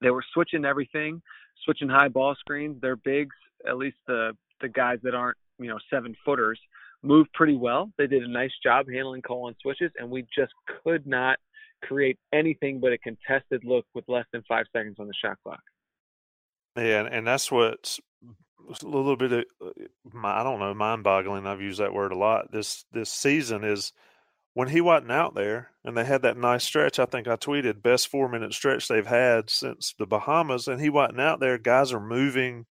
They 0.00 0.10
were 0.10 0.24
switching 0.32 0.64
everything, 0.64 1.20
switching 1.64 1.88
high 1.88 2.08
ball 2.08 2.34
screens. 2.38 2.80
Their 2.80 2.96
bigs, 2.96 3.36
at 3.66 3.76
least 3.76 3.98
the 4.06 4.36
the 4.60 4.68
guys 4.68 4.98
that 5.02 5.14
aren't 5.14 5.38
you 5.58 5.68
know 5.68 5.78
seven 5.90 6.14
footers, 6.24 6.58
moved 7.02 7.32
pretty 7.34 7.56
well. 7.56 7.92
They 7.98 8.06
did 8.06 8.22
a 8.22 8.28
nice 8.28 8.52
job 8.62 8.86
handling 8.88 9.22
Cole 9.22 9.46
on 9.46 9.56
switches, 9.60 9.90
and 9.98 10.10
we 10.10 10.22
just 10.34 10.52
could 10.84 11.06
not 11.06 11.38
create 11.82 12.18
anything 12.32 12.80
but 12.80 12.92
a 12.92 12.98
contested 12.98 13.64
look 13.64 13.86
with 13.94 14.04
less 14.08 14.26
than 14.32 14.42
five 14.48 14.66
seconds 14.72 14.96
on 14.98 15.06
the 15.06 15.14
shot 15.14 15.36
clock. 15.42 15.60
Yeah, 16.76 17.06
and 17.10 17.26
that's 17.26 17.50
what's 17.50 18.00
a 18.82 18.86
little 18.86 19.16
bit 19.16 19.32
of 19.32 19.44
uh, 19.60 19.70
I 20.24 20.42
don't 20.42 20.60
know 20.60 20.72
mind-boggling. 20.74 21.46
I've 21.46 21.60
used 21.60 21.80
that 21.80 21.92
word 21.92 22.12
a 22.12 22.18
lot. 22.18 22.52
This 22.52 22.84
this 22.92 23.10
season 23.10 23.64
is 23.64 23.92
when 24.54 24.68
he 24.68 24.80
wasn't 24.80 25.12
out 25.12 25.34
there 25.34 25.70
and 25.84 25.96
they 25.96 26.04
had 26.04 26.22
that 26.22 26.36
nice 26.36 26.64
stretch, 26.64 26.98
I 26.98 27.06
think 27.06 27.26
I 27.26 27.36
tweeted 27.36 27.82
best 27.82 28.08
four 28.08 28.28
minute 28.28 28.52
stretch 28.52 28.88
they've 28.88 29.06
had 29.06 29.50
since 29.50 29.94
the 29.98 30.06
Bahamas, 30.06 30.68
and 30.68 30.80
he 30.80 30.90
wasn't 30.90 31.20
out 31.20 31.40
there. 31.40 31.58
Guys 31.58 31.92
are 31.92 32.00
moving, 32.00 32.66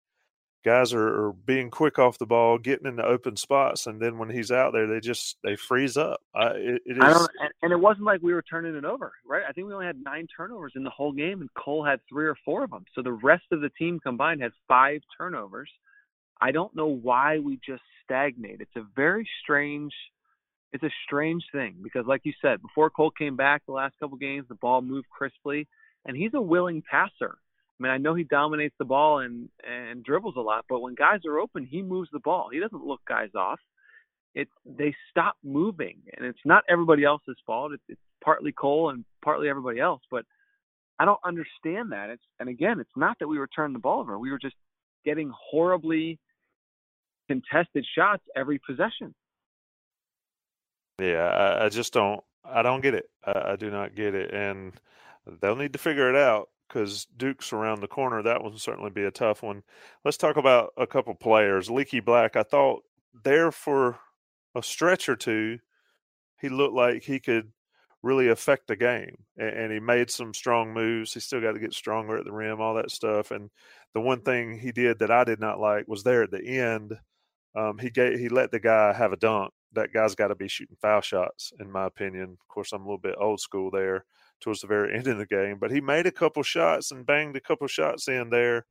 guys 0.63 0.94
are, 0.94 1.25
are 1.25 1.34
being 1.34 1.70
quick 1.70 2.00
off 2.00 2.18
the 2.18 2.25
ball, 2.25 2.58
getting 2.58 2.88
into 2.88 3.03
open 3.03 3.36
spots, 3.36 3.88
and 3.88 4.01
then 4.01 4.18
when 4.18 4.30
he's 4.30 4.51
out 4.51 4.74
there, 4.74 4.88
they 4.88 5.00
just 5.00 5.38
they 5.44 5.56
freeze 5.56 5.98
up. 5.98 6.22
I, 6.36 6.48
it, 6.50 6.82
it 6.86 6.98
is, 6.98 7.03
I 7.03 7.13
don't, 7.13 7.32
and, 7.39 7.51
and 7.63 7.72
it 7.72 7.80
wasn't 7.80 8.06
like 8.06 8.22
we 8.22 8.34
were 8.34 8.41
turning 8.41 8.75
it 8.75 8.86
over, 8.86 9.13
right? 9.25 9.44
I 9.48 9.51
think 9.51 9.68
we 9.68 9.74
only 9.74 9.86
had 9.86 10.01
nine 10.03 10.27
turnovers 10.36 10.74
in 10.75 10.84
the 10.84 10.89
whole 10.89 11.12
game, 11.12 11.41
and 11.41 11.53
Cole 11.53 11.84
had 11.84 12.00
three 12.10 12.25
or 12.25 12.36
four 12.46 12.63
of 12.63 12.70
them. 12.70 12.86
So 12.96 13.01
the 13.01 13.13
rest 13.13 13.46
of 13.51 13.62
the 13.62 13.70
team 13.70 14.00
combined 14.00 14.41
had 14.41 14.51
five 14.68 15.01
turnovers. 15.18 15.70
I 16.39 16.51
don't 16.51 16.75
know 16.75 16.88
why 16.88 17.39
we 17.39 17.60
just 17.65 17.84
stagnate. 18.03 18.62
It's 18.62 18.75
a 18.75 18.86
very 18.96 19.27
strange 19.44 19.94
it's 20.74 20.84
a 20.84 20.89
strange 21.06 21.44
thing 21.51 21.75
because, 21.84 22.06
like 22.06 22.22
you 22.24 22.34
said, 22.41 22.62
before 22.62 22.89
Cole 22.89 23.12
came 23.12 23.36
back 23.36 23.63
the 23.65 23.74
last 23.74 23.96
couple 24.00 24.18
games, 24.18 24.46
the 24.48 24.56
ball 24.56 24.82
moved 24.82 25.10
crisply, 25.10 25.68
and 26.06 26.15
he's 26.15 26.34
a 26.34 26.41
willing 26.41 26.82
passer. 26.89 27.38
I 27.82 27.84
mean, 27.84 27.92
I 27.92 27.98
know 27.98 28.14
he 28.14 28.24
dominates 28.24 28.76
the 28.78 28.86
ball 28.86 29.20
and 29.20 29.50
and 29.68 30.04
dribbles 30.04 30.36
a 30.38 30.42
lot, 30.42 30.66
but 30.70 30.82
when 30.82 30.94
guys 30.94 31.22
are 31.26 31.40
open, 31.40 31.66
he 31.66 31.82
moves 31.82 32.10
the 32.14 32.20
ball. 32.20 32.50
He 32.52 32.60
doesn't 32.60 32.86
look 32.86 33.02
guys 33.08 33.30
off. 33.36 33.60
it's 34.36 34.52
they 34.66 34.94
stop 35.10 35.36
moving, 35.44 35.98
and 36.16 36.26
it's 36.26 36.46
not 36.46 36.64
everybody 36.70 37.04
else's 37.04 37.38
fault. 37.46 37.72
It's, 37.74 37.84
it's 37.90 38.02
partly 38.24 38.52
Cole 38.52 38.92
and 38.92 39.04
partly 39.24 39.50
everybody 39.50 39.80
else, 39.80 40.02
but 40.12 40.26
I 41.00 41.06
don't 41.06 41.20
understand 41.26 41.92
that. 41.92 42.12
It's 42.12 42.22
and 42.40 42.50
again, 42.50 42.80
it's 42.80 42.96
not 42.96 43.18
that 43.20 43.28
we 43.28 43.40
were 43.40 43.48
turning 43.48 43.74
the 43.74 43.80
ball 43.80 44.02
over. 44.02 44.20
We 44.20 44.30
were 44.30 44.40
just 44.40 44.56
getting 45.04 45.32
horribly 45.36 46.20
contested 47.28 47.84
shots 47.96 48.22
every 48.36 48.60
possession. 48.60 49.16
Yeah, 51.00 51.26
I, 51.26 51.66
I 51.66 51.70
just 51.70 51.94
don't. 51.94 52.24
I 52.46 52.62
don't 52.62 52.82
get 52.82 52.94
it. 52.94 53.10
I, 53.26 53.54
I, 53.54 53.56
do 53.56 53.72
not 53.72 53.96
get 53.96 54.14
it, 54.14 54.32
and 54.34 54.74
they'll 55.42 55.56
need 55.56 55.74
to 55.74 55.80
figure 55.80 56.10
it 56.10 56.16
out 56.16 56.50
because 56.72 57.08
Duke's 57.18 57.54
around 57.54 57.82
the 57.82 57.88
corner. 57.88 58.22
That 58.24 58.44
will 58.44 58.58
certainly 58.58 58.92
be 58.92 59.04
a 59.04 59.12
tough 59.12 59.44
one. 59.44 59.63
Let's 60.06 60.18
talk 60.18 60.38
about 60.38 60.74
a 60.78 60.88
couple 60.88 61.13
players. 61.16 61.70
Leaky 61.70 62.00
Black. 62.00 62.36
I 62.36 62.44
thought 62.44 62.84
there 63.24 63.51
for 63.51 64.00
a 64.56 64.63
stretch 64.63 65.10
or 65.10 65.16
two, 65.16 65.60
he 66.40 66.50
looked 66.50 66.74
like 66.74 67.04
he 67.04 67.20
could 67.20 67.51
really 68.04 68.30
affect 68.30 68.68
the 68.68 68.75
game, 68.75 69.16
and, 69.38 69.50
and 69.50 69.74
he 69.74 69.80
made 69.80 70.10
some 70.10 70.34
strong 70.34 70.74
moves. 70.74 71.13
He 71.13 71.20
still 71.20 71.42
got 71.42 71.51
to 71.54 71.60
get 71.60 71.74
stronger 71.74 72.18
at 72.18 72.25
the 72.25 72.32
rim, 72.32 72.62
all 72.62 72.75
that 72.75 72.92
stuff. 72.92 73.32
And 73.32 73.50
the 73.94 74.01
one 74.01 74.22
thing 74.22 74.58
he 74.58 74.72
did 74.72 75.00
that 75.00 75.12
I 75.12 75.24
did 75.24 75.40
not 75.40 75.60
like 75.60 75.88
was 75.88 76.04
there 76.04 76.24
at 76.24 76.32
the 76.32 76.44
end. 76.44 76.98
Um, 77.56 77.78
he 77.78 77.90
gave 77.90 78.18
he 78.18 78.30
let 78.30 78.51
the 78.51 78.60
guy 78.60 78.94
have 78.94 79.12
a 79.12 79.18
dunk. 79.18 79.51
That 79.74 79.94
guy's 79.94 80.16
got 80.16 80.30
to 80.30 80.36
be 80.36 80.48
shooting 80.48 80.78
foul 80.82 81.01
shots, 81.01 81.51
in 81.60 81.72
my 81.72 81.86
opinion. 81.86 82.38
Of 82.42 82.48
course, 82.48 82.72
I'm 82.72 82.82
a 82.82 82.86
little 82.86 82.98
bit 82.98 83.16
old 83.20 83.40
school 83.40 83.72
there 83.72 84.06
towards 84.41 84.62
the 84.62 84.67
very 84.67 84.95
end 84.95 85.07
of 85.07 85.17
the 85.17 85.25
game, 85.25 85.57
but 85.60 85.71
he 85.71 85.79
made 85.79 86.05
a 86.05 86.12
couple 86.12 86.43
shots 86.43 86.91
and 86.91 87.05
banged 87.05 87.36
a 87.36 87.41
couple 87.41 87.67
shots 87.67 88.07
in 88.07 88.29
there, 88.29 88.65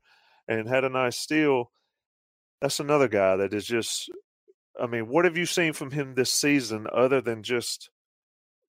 and 0.49 0.69
had 0.69 0.85
a 0.85 0.89
nice 0.89 1.17
steal. 1.17 1.71
That's 2.61 2.81
another 2.81 3.09
guy 3.09 3.37
that 3.37 3.55
is 3.55 3.65
just. 3.65 4.11
I 4.81 4.87
mean, 4.87 5.09
what 5.09 5.25
have 5.25 5.37
you 5.37 5.47
seen 5.47 5.73
from 5.73 5.91
him 5.91 6.15
this 6.15 6.33
season 6.33 6.87
other 6.93 7.21
than 7.21 7.43
just, 7.43 7.91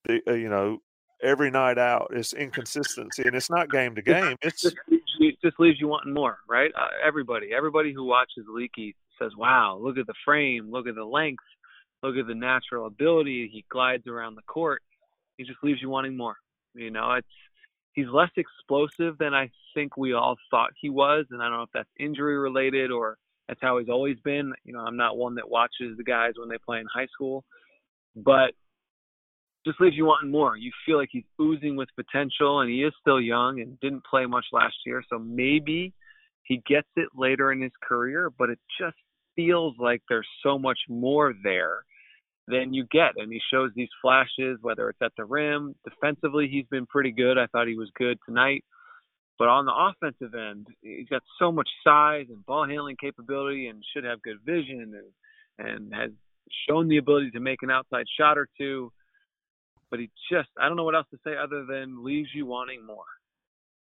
the, 0.03 0.20
uh, 0.27 0.34
you 0.34 0.50
know, 0.50 0.79
every 1.24 1.51
night 1.51 1.77
out? 1.77 2.12
It's 2.13 2.34
inconsistency, 2.34 3.24
and 3.25 3.36
it's 3.36 3.50
not 3.50 3.70
game 3.70 3.96
to 3.96 4.01
game. 4.01 4.36
It's 4.41 4.65
it 4.65 5.38
just 5.43 5.60
leaves 5.60 5.79
you 5.79 5.88
wanting 5.88 6.13
more, 6.13 6.39
right? 6.50 6.72
Uh, 6.75 6.88
everybody, 7.05 7.50
everybody 7.55 7.93
who 7.93 8.03
watches 8.03 8.46
Leaky 8.50 8.96
says, 9.20 9.31
"Wow, 9.38 9.79
look 9.81 9.98
at 9.98 10.08
the 10.08 10.13
frame, 10.25 10.72
look 10.72 10.88
at 10.88 10.96
the 10.96 11.05
length, 11.05 11.43
look 12.03 12.17
at 12.17 12.27
the 12.27 12.36
natural 12.36 12.88
ability. 12.88 13.50
He 13.51 13.63
glides 13.70 14.08
around 14.08 14.36
the 14.36 14.41
court. 14.43 14.81
He 15.38 15.43
just 15.43 15.63
leaves 15.63 15.81
you 15.81 15.89
wanting 15.89 16.17
more." 16.17 16.36
You 16.74 16.92
know, 16.92 17.13
it's 17.13 17.28
he's 17.94 18.08
less 18.08 18.32
explosive 18.38 19.18
than 19.18 19.34
I 19.34 19.50
think 19.74 19.98
we 19.98 20.13
all 20.13 20.38
thought 20.50 20.72
he 20.80 20.90
was, 20.90 21.25
and 21.32 21.42
I 21.42 21.50
don't 21.50 21.58
know 21.58 21.63
if 21.63 21.70
that's 21.74 21.90
injury 22.00 22.38
related 22.38 22.92
or 22.92 23.18
that's 23.48 23.60
how 23.62 23.78
he's 23.80 23.90
always 23.90 24.18
been. 24.24 24.54
You 24.63 24.74
know, 24.74 24.80
I'm 24.80 24.98
not 24.98 25.18
one 25.18 25.36
that 25.36 25.50
watches 25.50 25.98
the 25.98 26.04
guys 26.04 26.34
when 26.38 26.50
they 26.50 26.58
play 26.66 26.80
in 26.80 26.86
high 26.94 27.08
school, 27.13 27.44
but 28.16 28.51
just 29.66 29.80
leaves 29.80 29.96
you 29.96 30.06
wanting 30.06 30.32
more. 30.32 30.58
You 30.58 30.72
feel 30.86 30.98
like 30.98 31.10
he's 31.12 31.25
oozing 31.40 31.75
with 31.75 31.90
potential, 31.96 32.62
and 32.62 32.70
he 32.70 32.84
is 32.84 32.94
still 33.00 33.22
young 33.22 33.60
and 33.60 33.80
didn't 33.80 34.06
play 34.06 34.25
much 34.25 34.46
last 34.51 34.75
year. 34.86 35.04
So 35.10 35.20
maybe 35.20 35.94
he 36.44 36.63
gets 36.68 36.88
it 36.96 37.10
later 37.16 37.51
in 37.51 37.62
his 37.62 37.72
career, 37.84 38.32
but 38.36 38.50
it 38.50 38.60
just 38.80 38.98
feels 39.36 39.75
like 39.80 40.01
there's 40.10 40.28
so 40.44 40.58
much 40.58 40.80
more 40.90 41.34
there 41.44 41.84
than 42.51 42.74
you 42.74 42.86
get. 42.91 43.12
And 43.17 43.31
he 43.31 43.39
shows 43.51 43.72
these 43.75 43.89
flashes, 44.01 44.60
whether 44.62 44.89
it's 44.89 45.01
at 45.01 45.13
the 45.17 45.25
rim. 45.25 45.75
Defensively, 45.84 46.48
he's 46.51 46.65
been 46.70 46.86
pretty 46.86 47.12
good. 47.12 47.38
I 47.38 47.48
thought 47.48 47.67
he 47.67 47.77
was 47.77 47.89
good 47.98 48.17
tonight. 48.25 48.63
But 49.39 49.48
on 49.48 49.65
the 49.65 49.74
offensive 49.74 50.36
end, 50.36 50.67
he's 50.81 51.10
got 51.10 51.24
so 51.39 51.51
much 51.51 51.70
size 51.84 52.27
and 52.29 52.46
ball 52.46 52.67
handling 52.67 52.98
capability 53.01 53.67
and 53.67 53.84
should 53.93 54.03
have 54.03 54.22
good 54.22 54.38
vision 54.46 54.93
and, 55.58 55.67
and 55.67 55.93
has 55.93 56.12
shown 56.70 56.88
the 56.88 56.98
ability 56.98 57.31
to 57.31 57.39
make 57.39 57.63
an 57.63 57.72
outside 57.72 58.05
shot 58.20 58.38
or 58.38 58.48
two 58.58 58.91
but 59.91 60.00
he 60.00 60.10
just 60.31 60.50
I 60.60 60.67
don't 60.67 60.77
know 60.77 60.86
what 60.86 60.96
else 60.96 61.05
to 61.12 61.20
say 61.24 61.34
other 61.38 61.65
than 61.65 62.03
leaves 62.03 62.29
you 62.34 62.48
wanting 62.48 62.84
more. 62.84 63.03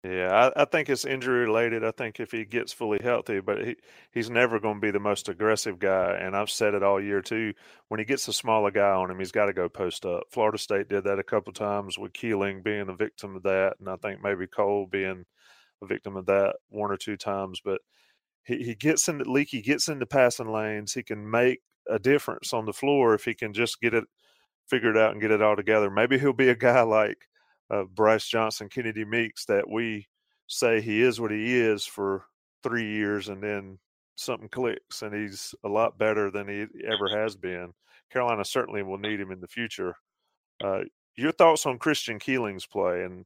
Yeah, 0.04 0.52
I, 0.56 0.62
I 0.62 0.64
think 0.64 0.88
it's 0.88 1.04
injury 1.04 1.40
related. 1.40 1.84
I 1.84 1.90
think 1.90 2.20
if 2.20 2.30
he 2.30 2.44
gets 2.44 2.72
fully 2.72 3.00
healthy, 3.02 3.40
but 3.40 3.64
he 3.66 3.76
he's 4.12 4.30
never 4.30 4.60
going 4.60 4.76
to 4.76 4.80
be 4.80 4.92
the 4.92 5.00
most 5.00 5.28
aggressive 5.28 5.80
guy. 5.80 6.16
And 6.20 6.36
I've 6.36 6.50
said 6.50 6.74
it 6.74 6.84
all 6.84 7.02
year 7.02 7.20
too. 7.20 7.52
When 7.88 7.98
he 7.98 8.06
gets 8.06 8.28
a 8.28 8.32
smaller 8.32 8.70
guy 8.70 8.90
on 8.92 9.10
him, 9.10 9.18
he's 9.18 9.32
got 9.32 9.46
to 9.46 9.52
go 9.52 9.68
post 9.68 10.06
up. 10.06 10.22
Florida 10.30 10.56
State 10.58 10.88
did 10.88 11.02
that 11.04 11.18
a 11.18 11.24
couple 11.24 11.52
times 11.52 11.98
with 11.98 12.12
Keeling 12.12 12.62
being 12.62 12.88
a 12.88 12.94
victim 12.94 13.34
of 13.34 13.42
that, 13.42 13.74
and 13.80 13.88
I 13.88 13.96
think 13.96 14.22
maybe 14.22 14.46
Cole 14.46 14.86
being 14.90 15.24
a 15.82 15.86
victim 15.86 16.16
of 16.16 16.26
that 16.26 16.56
one 16.68 16.92
or 16.92 16.96
two 16.98 17.16
times. 17.16 17.60
But 17.64 17.80
he, 18.44 18.58
he 18.64 18.74
gets 18.76 19.08
into 19.08 19.30
leaky, 19.30 19.62
gets 19.62 19.88
into 19.88 20.06
passing 20.06 20.52
lanes. 20.52 20.94
He 20.94 21.02
can 21.04 21.30
make 21.30 21.60
a 21.88 21.98
difference 21.98 22.52
on 22.52 22.66
the 22.66 22.72
floor 22.74 23.14
if 23.14 23.24
he 23.24 23.34
can 23.34 23.52
just 23.54 23.80
get 23.80 23.94
it 23.94 24.04
figured 24.68 24.98
out 24.98 25.12
and 25.12 25.20
get 25.22 25.32
it 25.32 25.42
all 25.42 25.56
together. 25.56 25.90
Maybe 25.90 26.18
he'll 26.18 26.32
be 26.34 26.50
a 26.50 26.56
guy 26.56 26.82
like 26.82 27.27
uh, 27.70 27.84
Brice 27.84 28.28
Johnson, 28.28 28.68
Kennedy 28.68 29.04
Meeks, 29.04 29.44
that 29.46 29.68
we 29.68 30.06
say 30.46 30.80
he 30.80 31.02
is 31.02 31.20
what 31.20 31.30
he 31.30 31.58
is 31.58 31.84
for 31.84 32.24
three 32.62 32.90
years 32.90 33.28
and 33.28 33.42
then 33.42 33.78
something 34.16 34.48
clicks 34.48 35.02
and 35.02 35.14
he's 35.14 35.54
a 35.64 35.68
lot 35.68 35.98
better 35.98 36.30
than 36.30 36.48
he 36.48 36.66
ever 36.86 37.08
has 37.08 37.36
been. 37.36 37.72
Carolina 38.10 38.44
certainly 38.44 38.82
will 38.82 38.98
need 38.98 39.20
him 39.20 39.30
in 39.30 39.40
the 39.40 39.46
future. 39.46 39.94
Uh, 40.62 40.80
your 41.16 41.32
thoughts 41.32 41.66
on 41.66 41.78
Christian 41.78 42.18
Keeling's 42.18 42.66
play? 42.66 43.02
And 43.02 43.24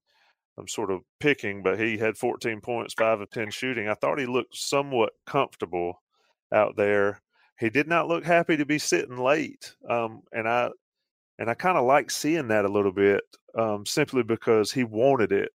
I'm 0.59 0.69
sort 0.69 0.91
of 0.91 1.01
picking, 1.21 1.63
but 1.63 1.79
he 1.79 1.97
had 1.97 2.17
14 2.17 2.61
points, 2.61 2.95
five 2.95 3.21
of 3.21 3.31
10 3.31 3.51
shooting. 3.51 3.89
I 3.89 3.95
thought 3.95 4.19
he 4.19 4.27
looked 4.27 4.57
somewhat 4.57 5.13
comfortable 5.27 6.03
out 6.53 6.77
there. 6.77 7.23
He 7.59 7.71
did 7.71 7.89
not 7.89 8.09
look 8.09 8.25
happy 8.25 8.57
to 8.57 8.67
be 8.67 8.79
sitting 8.79 9.17
late. 9.17 9.75
Um, 9.89 10.23
and 10.33 10.49
I, 10.49 10.71
and 11.43 11.51
I 11.51 11.55
kind 11.55 11.77
of 11.77 11.85
like 11.85 12.09
seeing 12.09 12.47
that 12.49 12.65
a 12.65 12.69
little 12.69 12.93
bit 12.93 13.25
um, 13.59 13.85
simply 13.85 14.23
because 14.23 14.71
he 14.71 14.85
wanted 14.85 15.33
it. 15.33 15.51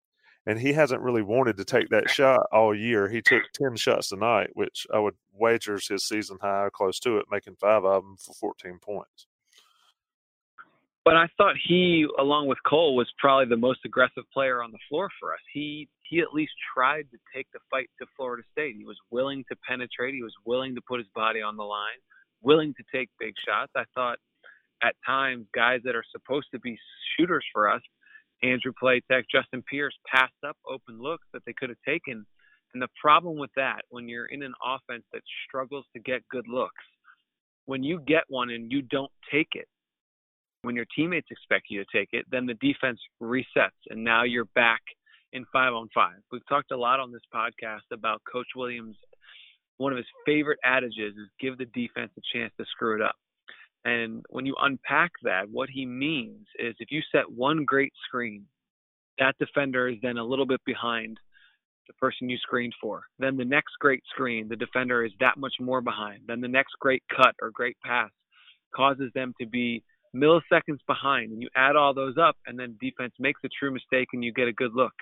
And 0.46 0.58
he 0.58 0.72
hasn't 0.72 1.02
really 1.02 1.20
wanted 1.20 1.58
to 1.58 1.64
take 1.66 1.90
that 1.90 2.08
shot 2.08 2.46
all 2.50 2.74
year. 2.74 3.06
He 3.06 3.20
took 3.20 3.42
10 3.52 3.76
shots 3.76 4.08
tonight, 4.08 4.48
which 4.54 4.86
I 4.94 4.98
would 4.98 5.12
wager 5.34 5.74
is 5.74 5.86
his 5.86 6.08
season 6.08 6.38
high, 6.40 6.62
or 6.62 6.70
close 6.70 6.98
to 7.00 7.18
it, 7.18 7.26
making 7.30 7.56
five 7.56 7.84
of 7.84 8.02
them 8.02 8.16
for 8.16 8.32
14 8.32 8.78
points. 8.80 9.26
But 11.04 11.16
I 11.16 11.26
thought 11.36 11.56
he, 11.68 12.06
along 12.18 12.46
with 12.46 12.58
Cole, 12.66 12.96
was 12.96 13.12
probably 13.18 13.50
the 13.50 13.58
most 13.58 13.80
aggressive 13.84 14.24
player 14.32 14.62
on 14.62 14.72
the 14.72 14.78
floor 14.88 15.10
for 15.20 15.34
us. 15.34 15.40
He 15.52 15.90
he 16.04 16.20
at 16.20 16.32
least 16.32 16.52
tried 16.74 17.10
to 17.10 17.18
take 17.34 17.46
the 17.52 17.60
fight 17.70 17.90
to 18.00 18.06
Florida 18.16 18.42
State. 18.52 18.76
He 18.76 18.86
was 18.86 18.96
willing 19.10 19.44
to 19.50 19.56
penetrate. 19.68 20.14
He 20.14 20.22
was 20.22 20.34
willing 20.46 20.74
to 20.76 20.80
put 20.88 20.98
his 20.98 21.08
body 21.14 21.42
on 21.42 21.58
the 21.58 21.62
line, 21.62 22.00
willing 22.40 22.72
to 22.72 22.84
take 22.90 23.10
big 23.18 23.34
shots. 23.46 23.72
I 23.76 23.84
thought 23.94 24.18
at 24.82 24.94
times 25.06 25.46
guys 25.54 25.80
that 25.84 25.94
are 25.94 26.04
supposed 26.12 26.46
to 26.52 26.60
be 26.60 26.78
shooters 27.16 27.44
for 27.52 27.70
us, 27.70 27.82
Andrew 28.42 28.72
Platek, 28.80 29.24
Justin 29.30 29.62
Pierce, 29.70 29.94
passed 30.12 30.32
up 30.46 30.56
open 30.68 31.00
looks 31.00 31.26
that 31.32 31.42
they 31.46 31.52
could 31.52 31.70
have 31.70 31.78
taken. 31.86 32.26
And 32.72 32.82
the 32.82 32.88
problem 33.00 33.38
with 33.38 33.50
that, 33.56 33.82
when 33.88 34.08
you're 34.08 34.26
in 34.26 34.42
an 34.42 34.52
offense 34.64 35.04
that 35.12 35.22
struggles 35.46 35.84
to 35.94 36.00
get 36.00 36.26
good 36.28 36.48
looks, 36.48 36.84
when 37.66 37.82
you 37.82 38.00
get 38.00 38.24
one 38.28 38.50
and 38.50 38.70
you 38.70 38.82
don't 38.82 39.12
take 39.32 39.48
it, 39.52 39.68
when 40.62 40.74
your 40.74 40.86
teammates 40.96 41.28
expect 41.30 41.66
you 41.68 41.82
to 41.84 41.96
take 41.96 42.08
it, 42.12 42.26
then 42.30 42.46
the 42.46 42.54
defense 42.54 42.98
resets 43.22 43.70
and 43.90 44.02
now 44.02 44.24
you're 44.24 44.48
back 44.54 44.80
in 45.32 45.44
five 45.52 45.72
on 45.72 45.88
five. 45.94 46.16
We've 46.32 46.46
talked 46.48 46.70
a 46.70 46.76
lot 46.76 47.00
on 47.00 47.12
this 47.12 47.22
podcast 47.34 47.92
about 47.92 48.22
Coach 48.30 48.48
Williams. 48.56 48.96
One 49.76 49.92
of 49.92 49.96
his 49.96 50.06
favorite 50.24 50.58
adages 50.64 51.14
is 51.14 51.28
give 51.40 51.58
the 51.58 51.66
defense 51.66 52.12
a 52.16 52.22
chance 52.36 52.52
to 52.58 52.64
screw 52.70 52.96
it 52.96 53.02
up. 53.02 53.16
And 53.84 54.24
when 54.30 54.46
you 54.46 54.54
unpack 54.60 55.12
that, 55.24 55.50
what 55.50 55.68
he 55.68 55.84
means 55.84 56.46
is 56.58 56.74
if 56.78 56.90
you 56.90 57.02
set 57.12 57.30
one 57.30 57.64
great 57.64 57.92
screen, 58.06 58.46
that 59.18 59.36
defender 59.38 59.88
is 59.88 59.98
then 60.02 60.16
a 60.16 60.24
little 60.24 60.46
bit 60.46 60.60
behind 60.64 61.18
the 61.86 61.94
person 61.94 62.30
you 62.30 62.38
screened 62.38 62.74
for. 62.80 63.02
Then 63.18 63.36
the 63.36 63.44
next 63.44 63.72
great 63.78 64.02
screen, 64.10 64.48
the 64.48 64.56
defender 64.56 65.04
is 65.04 65.12
that 65.20 65.36
much 65.36 65.54
more 65.60 65.82
behind. 65.82 66.22
Then 66.26 66.40
the 66.40 66.48
next 66.48 66.72
great 66.80 67.02
cut 67.14 67.34
or 67.42 67.50
great 67.50 67.76
pass 67.84 68.10
causes 68.74 69.10
them 69.14 69.34
to 69.40 69.46
be 69.46 69.82
milliseconds 70.14 70.80
behind. 70.86 71.32
And 71.32 71.42
you 71.42 71.48
add 71.54 71.76
all 71.76 71.92
those 71.92 72.16
up, 72.18 72.36
and 72.46 72.58
then 72.58 72.78
defense 72.80 73.12
makes 73.18 73.40
a 73.44 73.48
true 73.48 73.70
mistake 73.70 74.08
and 74.12 74.24
you 74.24 74.32
get 74.32 74.48
a 74.48 74.52
good 74.52 74.74
look. 74.74 74.94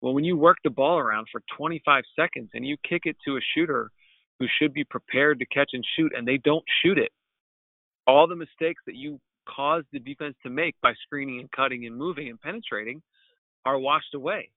Well, 0.00 0.12
when 0.12 0.24
you 0.24 0.36
work 0.36 0.58
the 0.62 0.70
ball 0.70 0.98
around 0.98 1.28
for 1.32 1.40
25 1.56 2.04
seconds 2.14 2.50
and 2.52 2.66
you 2.66 2.76
kick 2.86 3.02
it 3.04 3.16
to 3.26 3.36
a 3.36 3.40
shooter 3.54 3.90
who 4.38 4.46
should 4.58 4.74
be 4.74 4.84
prepared 4.84 5.38
to 5.38 5.46
catch 5.46 5.70
and 5.72 5.84
shoot 5.96 6.12
and 6.14 6.28
they 6.28 6.36
don't 6.36 6.64
shoot 6.82 6.98
it, 6.98 7.12
all 8.06 8.26
the 8.26 8.36
mistakes 8.36 8.82
that 8.86 8.94
you 8.94 9.20
caused 9.48 9.86
the 9.92 9.98
defense 9.98 10.34
to 10.42 10.50
make 10.50 10.74
by 10.82 10.92
screening 11.04 11.40
and 11.40 11.50
cutting 11.50 11.86
and 11.86 11.96
moving 11.96 12.28
and 12.28 12.40
penetrating 12.40 13.02
are 13.64 13.78
washed 13.78 14.14
away. 14.14 14.50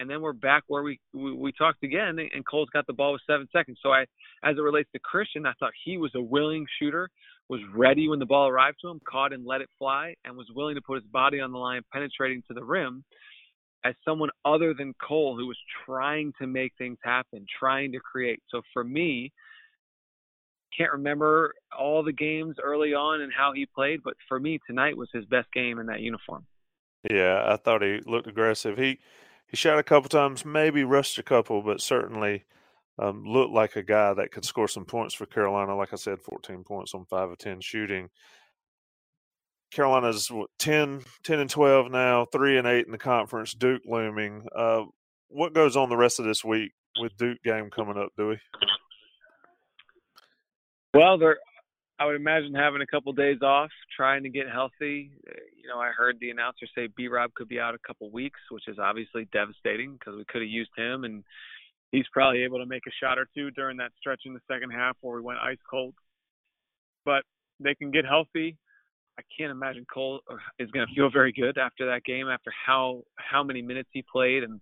And 0.00 0.08
then 0.08 0.20
we're 0.20 0.32
back 0.32 0.62
where 0.68 0.84
we, 0.84 1.00
we, 1.12 1.32
we 1.32 1.52
talked 1.52 1.82
again, 1.82 2.18
and 2.18 2.46
Cole's 2.46 2.68
got 2.72 2.86
the 2.86 2.92
ball 2.92 3.12
with 3.12 3.22
seven 3.26 3.48
seconds. 3.52 3.78
So 3.82 3.90
I, 3.90 4.02
as 4.44 4.56
it 4.56 4.60
relates 4.60 4.88
to 4.92 5.00
Christian, 5.00 5.44
I 5.44 5.52
thought 5.58 5.72
he 5.84 5.96
was 5.98 6.12
a 6.14 6.20
willing 6.20 6.66
shooter, 6.78 7.08
was 7.48 7.60
ready 7.74 8.08
when 8.08 8.20
the 8.20 8.26
ball 8.26 8.46
arrived 8.46 8.78
to 8.82 8.88
him, 8.88 9.00
caught 9.10 9.32
and 9.32 9.44
let 9.44 9.60
it 9.60 9.68
fly, 9.76 10.14
and 10.24 10.36
was 10.36 10.46
willing 10.54 10.76
to 10.76 10.82
put 10.82 11.02
his 11.02 11.10
body 11.10 11.40
on 11.40 11.50
the 11.50 11.58
line, 11.58 11.82
penetrating 11.92 12.42
to 12.46 12.54
the 12.54 12.62
rim. 12.62 13.02
As 13.84 13.94
someone 14.04 14.30
other 14.44 14.72
than 14.72 14.94
Cole, 15.02 15.36
who 15.36 15.46
was 15.46 15.58
trying 15.84 16.32
to 16.40 16.46
make 16.46 16.72
things 16.78 16.98
happen, 17.02 17.44
trying 17.58 17.90
to 17.92 17.98
create. 17.98 18.40
So 18.50 18.62
for 18.72 18.84
me, 18.84 19.32
can't 20.76 20.92
remember 20.92 21.54
all 21.76 22.02
the 22.02 22.12
games 22.12 22.56
early 22.62 22.94
on 22.94 23.20
and 23.20 23.32
how 23.32 23.52
he 23.52 23.66
played, 23.66 24.00
but 24.02 24.14
for 24.28 24.38
me 24.38 24.58
tonight 24.66 24.96
was 24.96 25.08
his 25.12 25.24
best 25.26 25.52
game 25.52 25.78
in 25.78 25.86
that 25.86 26.00
uniform. 26.00 26.46
Yeah, 27.08 27.42
I 27.46 27.56
thought 27.56 27.82
he 27.82 28.00
looked 28.06 28.26
aggressive. 28.26 28.76
He 28.76 28.98
he 29.46 29.56
shot 29.56 29.78
a 29.78 29.82
couple 29.82 30.08
times, 30.08 30.44
maybe 30.44 30.84
rushed 30.84 31.18
a 31.18 31.22
couple, 31.22 31.62
but 31.62 31.80
certainly 31.80 32.44
um, 32.98 33.24
looked 33.24 33.52
like 33.52 33.76
a 33.76 33.82
guy 33.82 34.12
that 34.14 34.30
could 34.30 34.44
score 34.44 34.68
some 34.68 34.84
points 34.84 35.14
for 35.14 35.24
Carolina. 35.24 35.74
Like 35.74 35.92
I 35.92 35.96
said, 35.96 36.20
14 36.20 36.64
points 36.64 36.92
on 36.94 37.06
5 37.06 37.30
of 37.30 37.38
10 37.38 37.60
shooting. 37.60 38.10
Carolina's 39.70 40.30
what, 40.30 40.50
10, 40.58 41.02
10 41.24 41.38
and 41.38 41.50
12 41.50 41.90
now, 41.90 42.26
3 42.32 42.58
and 42.58 42.66
8 42.66 42.86
in 42.86 42.92
the 42.92 42.98
conference, 42.98 43.54
Duke 43.54 43.82
looming. 43.86 44.46
Uh, 44.54 44.84
what 45.28 45.54
goes 45.54 45.76
on 45.76 45.88
the 45.88 45.96
rest 45.96 46.18
of 46.18 46.24
this 46.24 46.44
week 46.44 46.72
with 47.00 47.16
Duke 47.16 47.42
game 47.42 47.70
coming 47.70 47.98
up, 47.98 48.10
Dewey? 48.16 48.40
Well, 50.94 51.18
they're 51.18 51.38
I 52.00 52.06
would 52.06 52.14
imagine 52.14 52.54
having 52.54 52.80
a 52.80 52.86
couple 52.86 53.12
days 53.12 53.42
off, 53.42 53.70
trying 53.96 54.22
to 54.22 54.28
get 54.28 54.48
healthy. 54.48 55.10
You 55.60 55.68
know, 55.68 55.80
I 55.80 55.90
heard 55.90 56.16
the 56.20 56.30
announcer 56.30 56.66
say 56.72 56.88
B 56.96 57.08
Rob 57.08 57.34
could 57.34 57.48
be 57.48 57.58
out 57.58 57.74
a 57.74 57.78
couple 57.84 58.08
weeks, 58.10 58.38
which 58.50 58.68
is 58.68 58.78
obviously 58.78 59.28
devastating 59.32 59.94
because 59.94 60.16
we 60.16 60.24
could 60.28 60.42
have 60.42 60.50
used 60.50 60.70
him, 60.76 61.02
and 61.02 61.24
he's 61.90 62.06
probably 62.12 62.44
able 62.44 62.58
to 62.58 62.66
make 62.66 62.84
a 62.86 63.04
shot 63.04 63.18
or 63.18 63.26
two 63.34 63.50
during 63.50 63.78
that 63.78 63.90
stretch 63.98 64.22
in 64.26 64.34
the 64.34 64.40
second 64.48 64.70
half 64.70 64.96
where 65.00 65.16
we 65.16 65.22
went 65.22 65.40
ice 65.40 65.58
cold. 65.68 65.94
But 67.04 67.24
they 67.58 67.74
can 67.74 67.90
get 67.90 68.04
healthy. 68.04 68.56
I 69.18 69.22
can't 69.36 69.50
imagine 69.50 69.84
Cole 69.92 70.20
uh, 70.30 70.36
is 70.60 70.70
going 70.70 70.86
to 70.86 70.94
feel 70.94 71.10
very 71.10 71.32
good 71.32 71.58
after 71.58 71.86
that 71.86 72.04
game, 72.04 72.28
after 72.28 72.52
how 72.64 73.02
how 73.16 73.42
many 73.42 73.60
minutes 73.60 73.88
he 73.92 74.04
played 74.12 74.44
and 74.44 74.60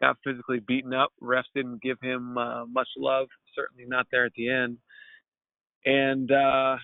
got 0.00 0.18
physically 0.22 0.60
beaten 0.60 0.94
up. 0.94 1.10
Refs 1.20 1.50
didn't 1.52 1.82
give 1.82 1.98
him 2.00 2.38
uh, 2.38 2.64
much 2.66 2.88
love, 2.96 3.26
certainly 3.56 3.86
not 3.88 4.06
there 4.12 4.24
at 4.24 4.32
the 4.36 4.48
end 4.48 4.78
and 5.86 6.30
uh, 6.30 6.76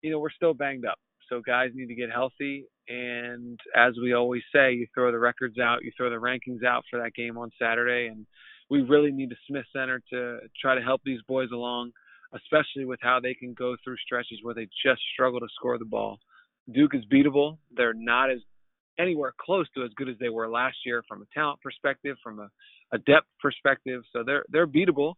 you 0.00 0.10
know 0.10 0.18
we're 0.18 0.30
still 0.30 0.54
banged 0.54 0.86
up. 0.86 0.98
So 1.28 1.42
guys 1.44 1.70
need 1.74 1.88
to 1.88 1.94
get 1.94 2.10
healthy. 2.10 2.66
And 2.88 3.58
as 3.74 3.94
we 4.00 4.12
always 4.12 4.42
say, 4.54 4.72
you 4.72 4.86
throw 4.94 5.10
the 5.10 5.18
records 5.18 5.58
out, 5.58 5.82
you 5.82 5.90
throw 5.96 6.08
the 6.08 6.16
rankings 6.16 6.64
out 6.64 6.84
for 6.88 7.00
that 7.00 7.14
game 7.14 7.36
on 7.36 7.50
Saturday, 7.60 8.06
and 8.06 8.24
we 8.70 8.82
really 8.82 9.10
need 9.10 9.30
the 9.30 9.36
Smith 9.48 9.64
Center 9.74 10.00
to 10.12 10.38
try 10.60 10.76
to 10.76 10.80
help 10.80 11.00
these 11.04 11.20
boys 11.26 11.48
along, 11.52 11.90
especially 12.32 12.84
with 12.84 13.00
how 13.02 13.18
they 13.20 13.34
can 13.34 13.54
go 13.54 13.76
through 13.82 13.96
stretches 13.98 14.38
where 14.42 14.54
they 14.54 14.68
just 14.84 15.00
struggle 15.12 15.40
to 15.40 15.48
score 15.56 15.78
the 15.78 15.84
ball. 15.84 16.18
Duke 16.72 16.94
is 16.94 17.04
beatable. 17.12 17.58
They're 17.76 17.94
not 17.94 18.30
as 18.30 18.38
anywhere 18.98 19.34
close 19.40 19.66
to 19.74 19.84
as 19.84 19.90
good 19.96 20.08
as 20.08 20.16
they 20.20 20.28
were 20.28 20.48
last 20.48 20.76
year 20.84 21.02
from 21.08 21.22
a 21.22 21.26
talent 21.34 21.60
perspective, 21.60 22.16
from 22.22 22.38
a, 22.38 22.48
a 22.92 22.98
depth 22.98 23.26
perspective. 23.40 24.02
So 24.12 24.22
they're 24.24 24.44
they're 24.48 24.66
beatable 24.66 25.14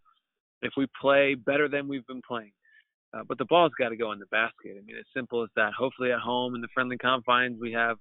if 0.62 0.72
we 0.76 0.86
play 1.00 1.34
better 1.34 1.68
than 1.68 1.86
we've 1.86 2.06
been 2.06 2.22
playing. 2.26 2.52
Uh, 3.14 3.22
but 3.26 3.38
the 3.38 3.44
ball's 3.46 3.72
got 3.78 3.88
to 3.88 3.96
go 3.96 4.12
in 4.12 4.18
the 4.18 4.26
basket. 4.26 4.76
I 4.76 4.84
mean, 4.84 4.96
as 4.98 5.06
simple 5.14 5.42
as 5.42 5.48
that. 5.56 5.72
Hopefully, 5.72 6.12
at 6.12 6.18
home 6.18 6.54
in 6.54 6.60
the 6.60 6.68
friendly 6.74 6.98
confines, 6.98 7.58
we 7.60 7.72
have 7.72 7.96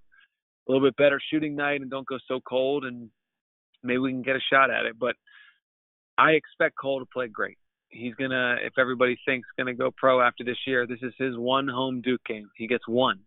a 0.68 0.72
little 0.72 0.86
bit 0.86 0.98
better 0.98 1.20
shooting 1.32 1.56
night 1.56 1.82
and 1.82 1.90
don't 1.90 2.08
go 2.08 2.18
so 2.28 2.40
cold, 2.48 2.84
and 2.84 3.10
maybe 3.84 4.00
we 4.00 4.12
can 4.12 4.22
get 4.22 4.36
a 4.36 4.42
shot 4.52 4.70
at 4.70 4.86
it. 4.86 5.00
But 5.00 5.16
I 6.18 6.32
expect 6.32 6.76
Cole 6.78 7.00
to 7.00 7.06
play 7.06 7.28
great. 7.28 7.58
He's 7.90 8.16
gonna, 8.16 8.58
if 8.62 8.74
everybody 8.78 9.18
thinks 9.26 9.48
gonna 9.58 9.74
go 9.74 9.92
pro 9.96 10.20
after 10.20 10.44
this 10.44 10.58
year, 10.66 10.86
this 10.86 11.00
is 11.02 11.14
his 11.18 11.38
one 11.38 11.70
home 11.70 12.02
Duke 12.02 12.24
game. 12.26 12.50
He 12.58 12.68
gets 12.68 12.86
one, 12.86 13.20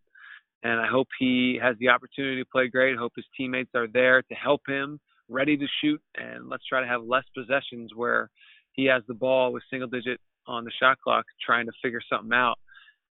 and 0.63 0.79
I 0.79 0.87
hope 0.87 1.09
he 1.19 1.59
has 1.63 1.77
the 1.79 1.89
opportunity 1.89 2.43
to 2.43 2.49
play 2.51 2.69
great. 2.69 2.95
I 2.95 2.99
hope 2.99 3.13
his 3.17 3.25
teammates 3.37 3.71
are 3.75 3.87
there 3.87 4.21
to 4.21 4.35
help 4.35 4.61
him, 4.69 5.01
ready 5.31 5.57
to 5.57 5.67
shoot, 5.81 6.01
and 6.17 6.51
let's 6.51 6.67
try 6.67 6.83
to 6.83 6.87
have 6.87 7.03
less 7.03 7.25
possessions 7.35 7.93
where 7.95 8.29
he 8.73 8.85
has 8.85 9.03
the 9.09 9.15
ball 9.15 9.51
with 9.53 9.63
single 9.71 9.89
digit 9.89 10.21
on 10.47 10.65
the 10.65 10.73
shot 10.81 10.99
clock 11.01 11.25
trying 11.45 11.67
to 11.67 11.73
figure 11.83 12.01
something 12.11 12.33
out, 12.33 12.59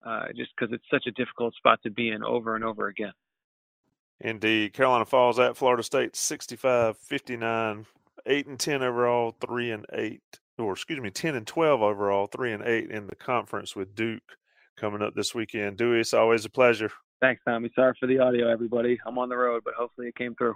uh, 0.04 0.26
just 0.36 0.50
because 0.56 0.72
it's 0.72 0.84
such 0.90 1.06
a 1.06 1.12
difficult 1.12 1.54
spot 1.54 1.80
to 1.82 1.90
be 1.90 2.10
in 2.10 2.22
over 2.22 2.54
and 2.54 2.64
over 2.64 2.88
again. 2.88 3.12
Indeed. 4.20 4.72
Carolina 4.72 5.04
Falls 5.04 5.38
at 5.38 5.56
Florida 5.56 5.82
State 5.82 6.16
65 6.16 6.96
59, 6.98 7.86
8 8.26 8.46
and 8.46 8.58
10 8.58 8.82
overall, 8.82 9.36
3 9.40 9.70
and 9.70 9.86
8, 9.92 10.20
or 10.58 10.72
excuse 10.72 11.00
me, 11.00 11.10
10 11.10 11.36
and 11.36 11.46
12 11.46 11.82
overall, 11.82 12.26
3 12.26 12.52
and 12.52 12.62
8 12.64 12.90
in 12.90 13.06
the 13.06 13.14
conference 13.14 13.76
with 13.76 13.94
Duke 13.94 14.22
coming 14.76 15.02
up 15.02 15.14
this 15.14 15.34
weekend. 15.34 15.76
Dewey, 15.76 16.00
it's 16.00 16.14
always 16.14 16.44
a 16.44 16.50
pleasure. 16.50 16.90
Thanks, 17.20 17.42
Tommy. 17.46 17.70
Sorry 17.74 17.94
for 17.98 18.06
the 18.06 18.18
audio, 18.18 18.48
everybody. 18.48 18.98
I'm 19.06 19.18
on 19.18 19.28
the 19.28 19.36
road, 19.36 19.62
but 19.64 19.74
hopefully 19.74 20.08
it 20.08 20.16
came 20.16 20.34
through 20.36 20.54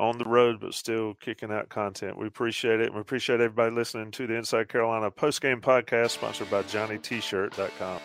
on 0.00 0.18
the 0.18 0.24
road, 0.24 0.60
but 0.60 0.74
still 0.74 1.14
kicking 1.14 1.50
out 1.50 1.68
content. 1.68 2.18
We 2.18 2.26
appreciate 2.26 2.80
it. 2.80 2.86
And 2.86 2.94
we 2.94 3.00
appreciate 3.00 3.40
everybody 3.40 3.74
listening 3.74 4.10
to 4.12 4.26
the 4.26 4.34
Inside 4.34 4.68
Carolina 4.68 5.10
postgame 5.10 5.60
podcast 5.60 6.10
sponsored 6.10 6.50
by 6.50 6.62
JohnnyTshirt.com. 6.62 8.00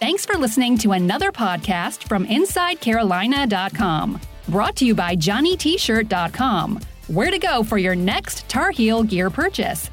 Thanks 0.00 0.26
for 0.26 0.36
listening 0.36 0.76
to 0.78 0.92
another 0.92 1.32
podcast 1.32 2.06
from 2.06 2.26
InsideCarolina.com. 2.26 4.20
Brought 4.48 4.76
to 4.76 4.84
you 4.84 4.94
by 4.94 5.16
JohnnyTshirt.com. 5.16 6.80
Where 7.06 7.30
to 7.30 7.38
go 7.38 7.62
for 7.62 7.78
your 7.78 7.94
next 7.96 8.48
Tar 8.48 8.70
Heel 8.70 9.02
gear 9.02 9.30
purchase. 9.30 9.90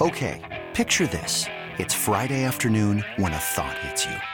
Okay, 0.00 0.64
picture 0.74 1.06
this. 1.06 1.46
It's 1.78 1.94
Friday 1.94 2.42
afternoon 2.42 3.04
when 3.16 3.32
a 3.32 3.38
thought 3.38 3.78
hits 3.78 4.04
you. 4.04 4.33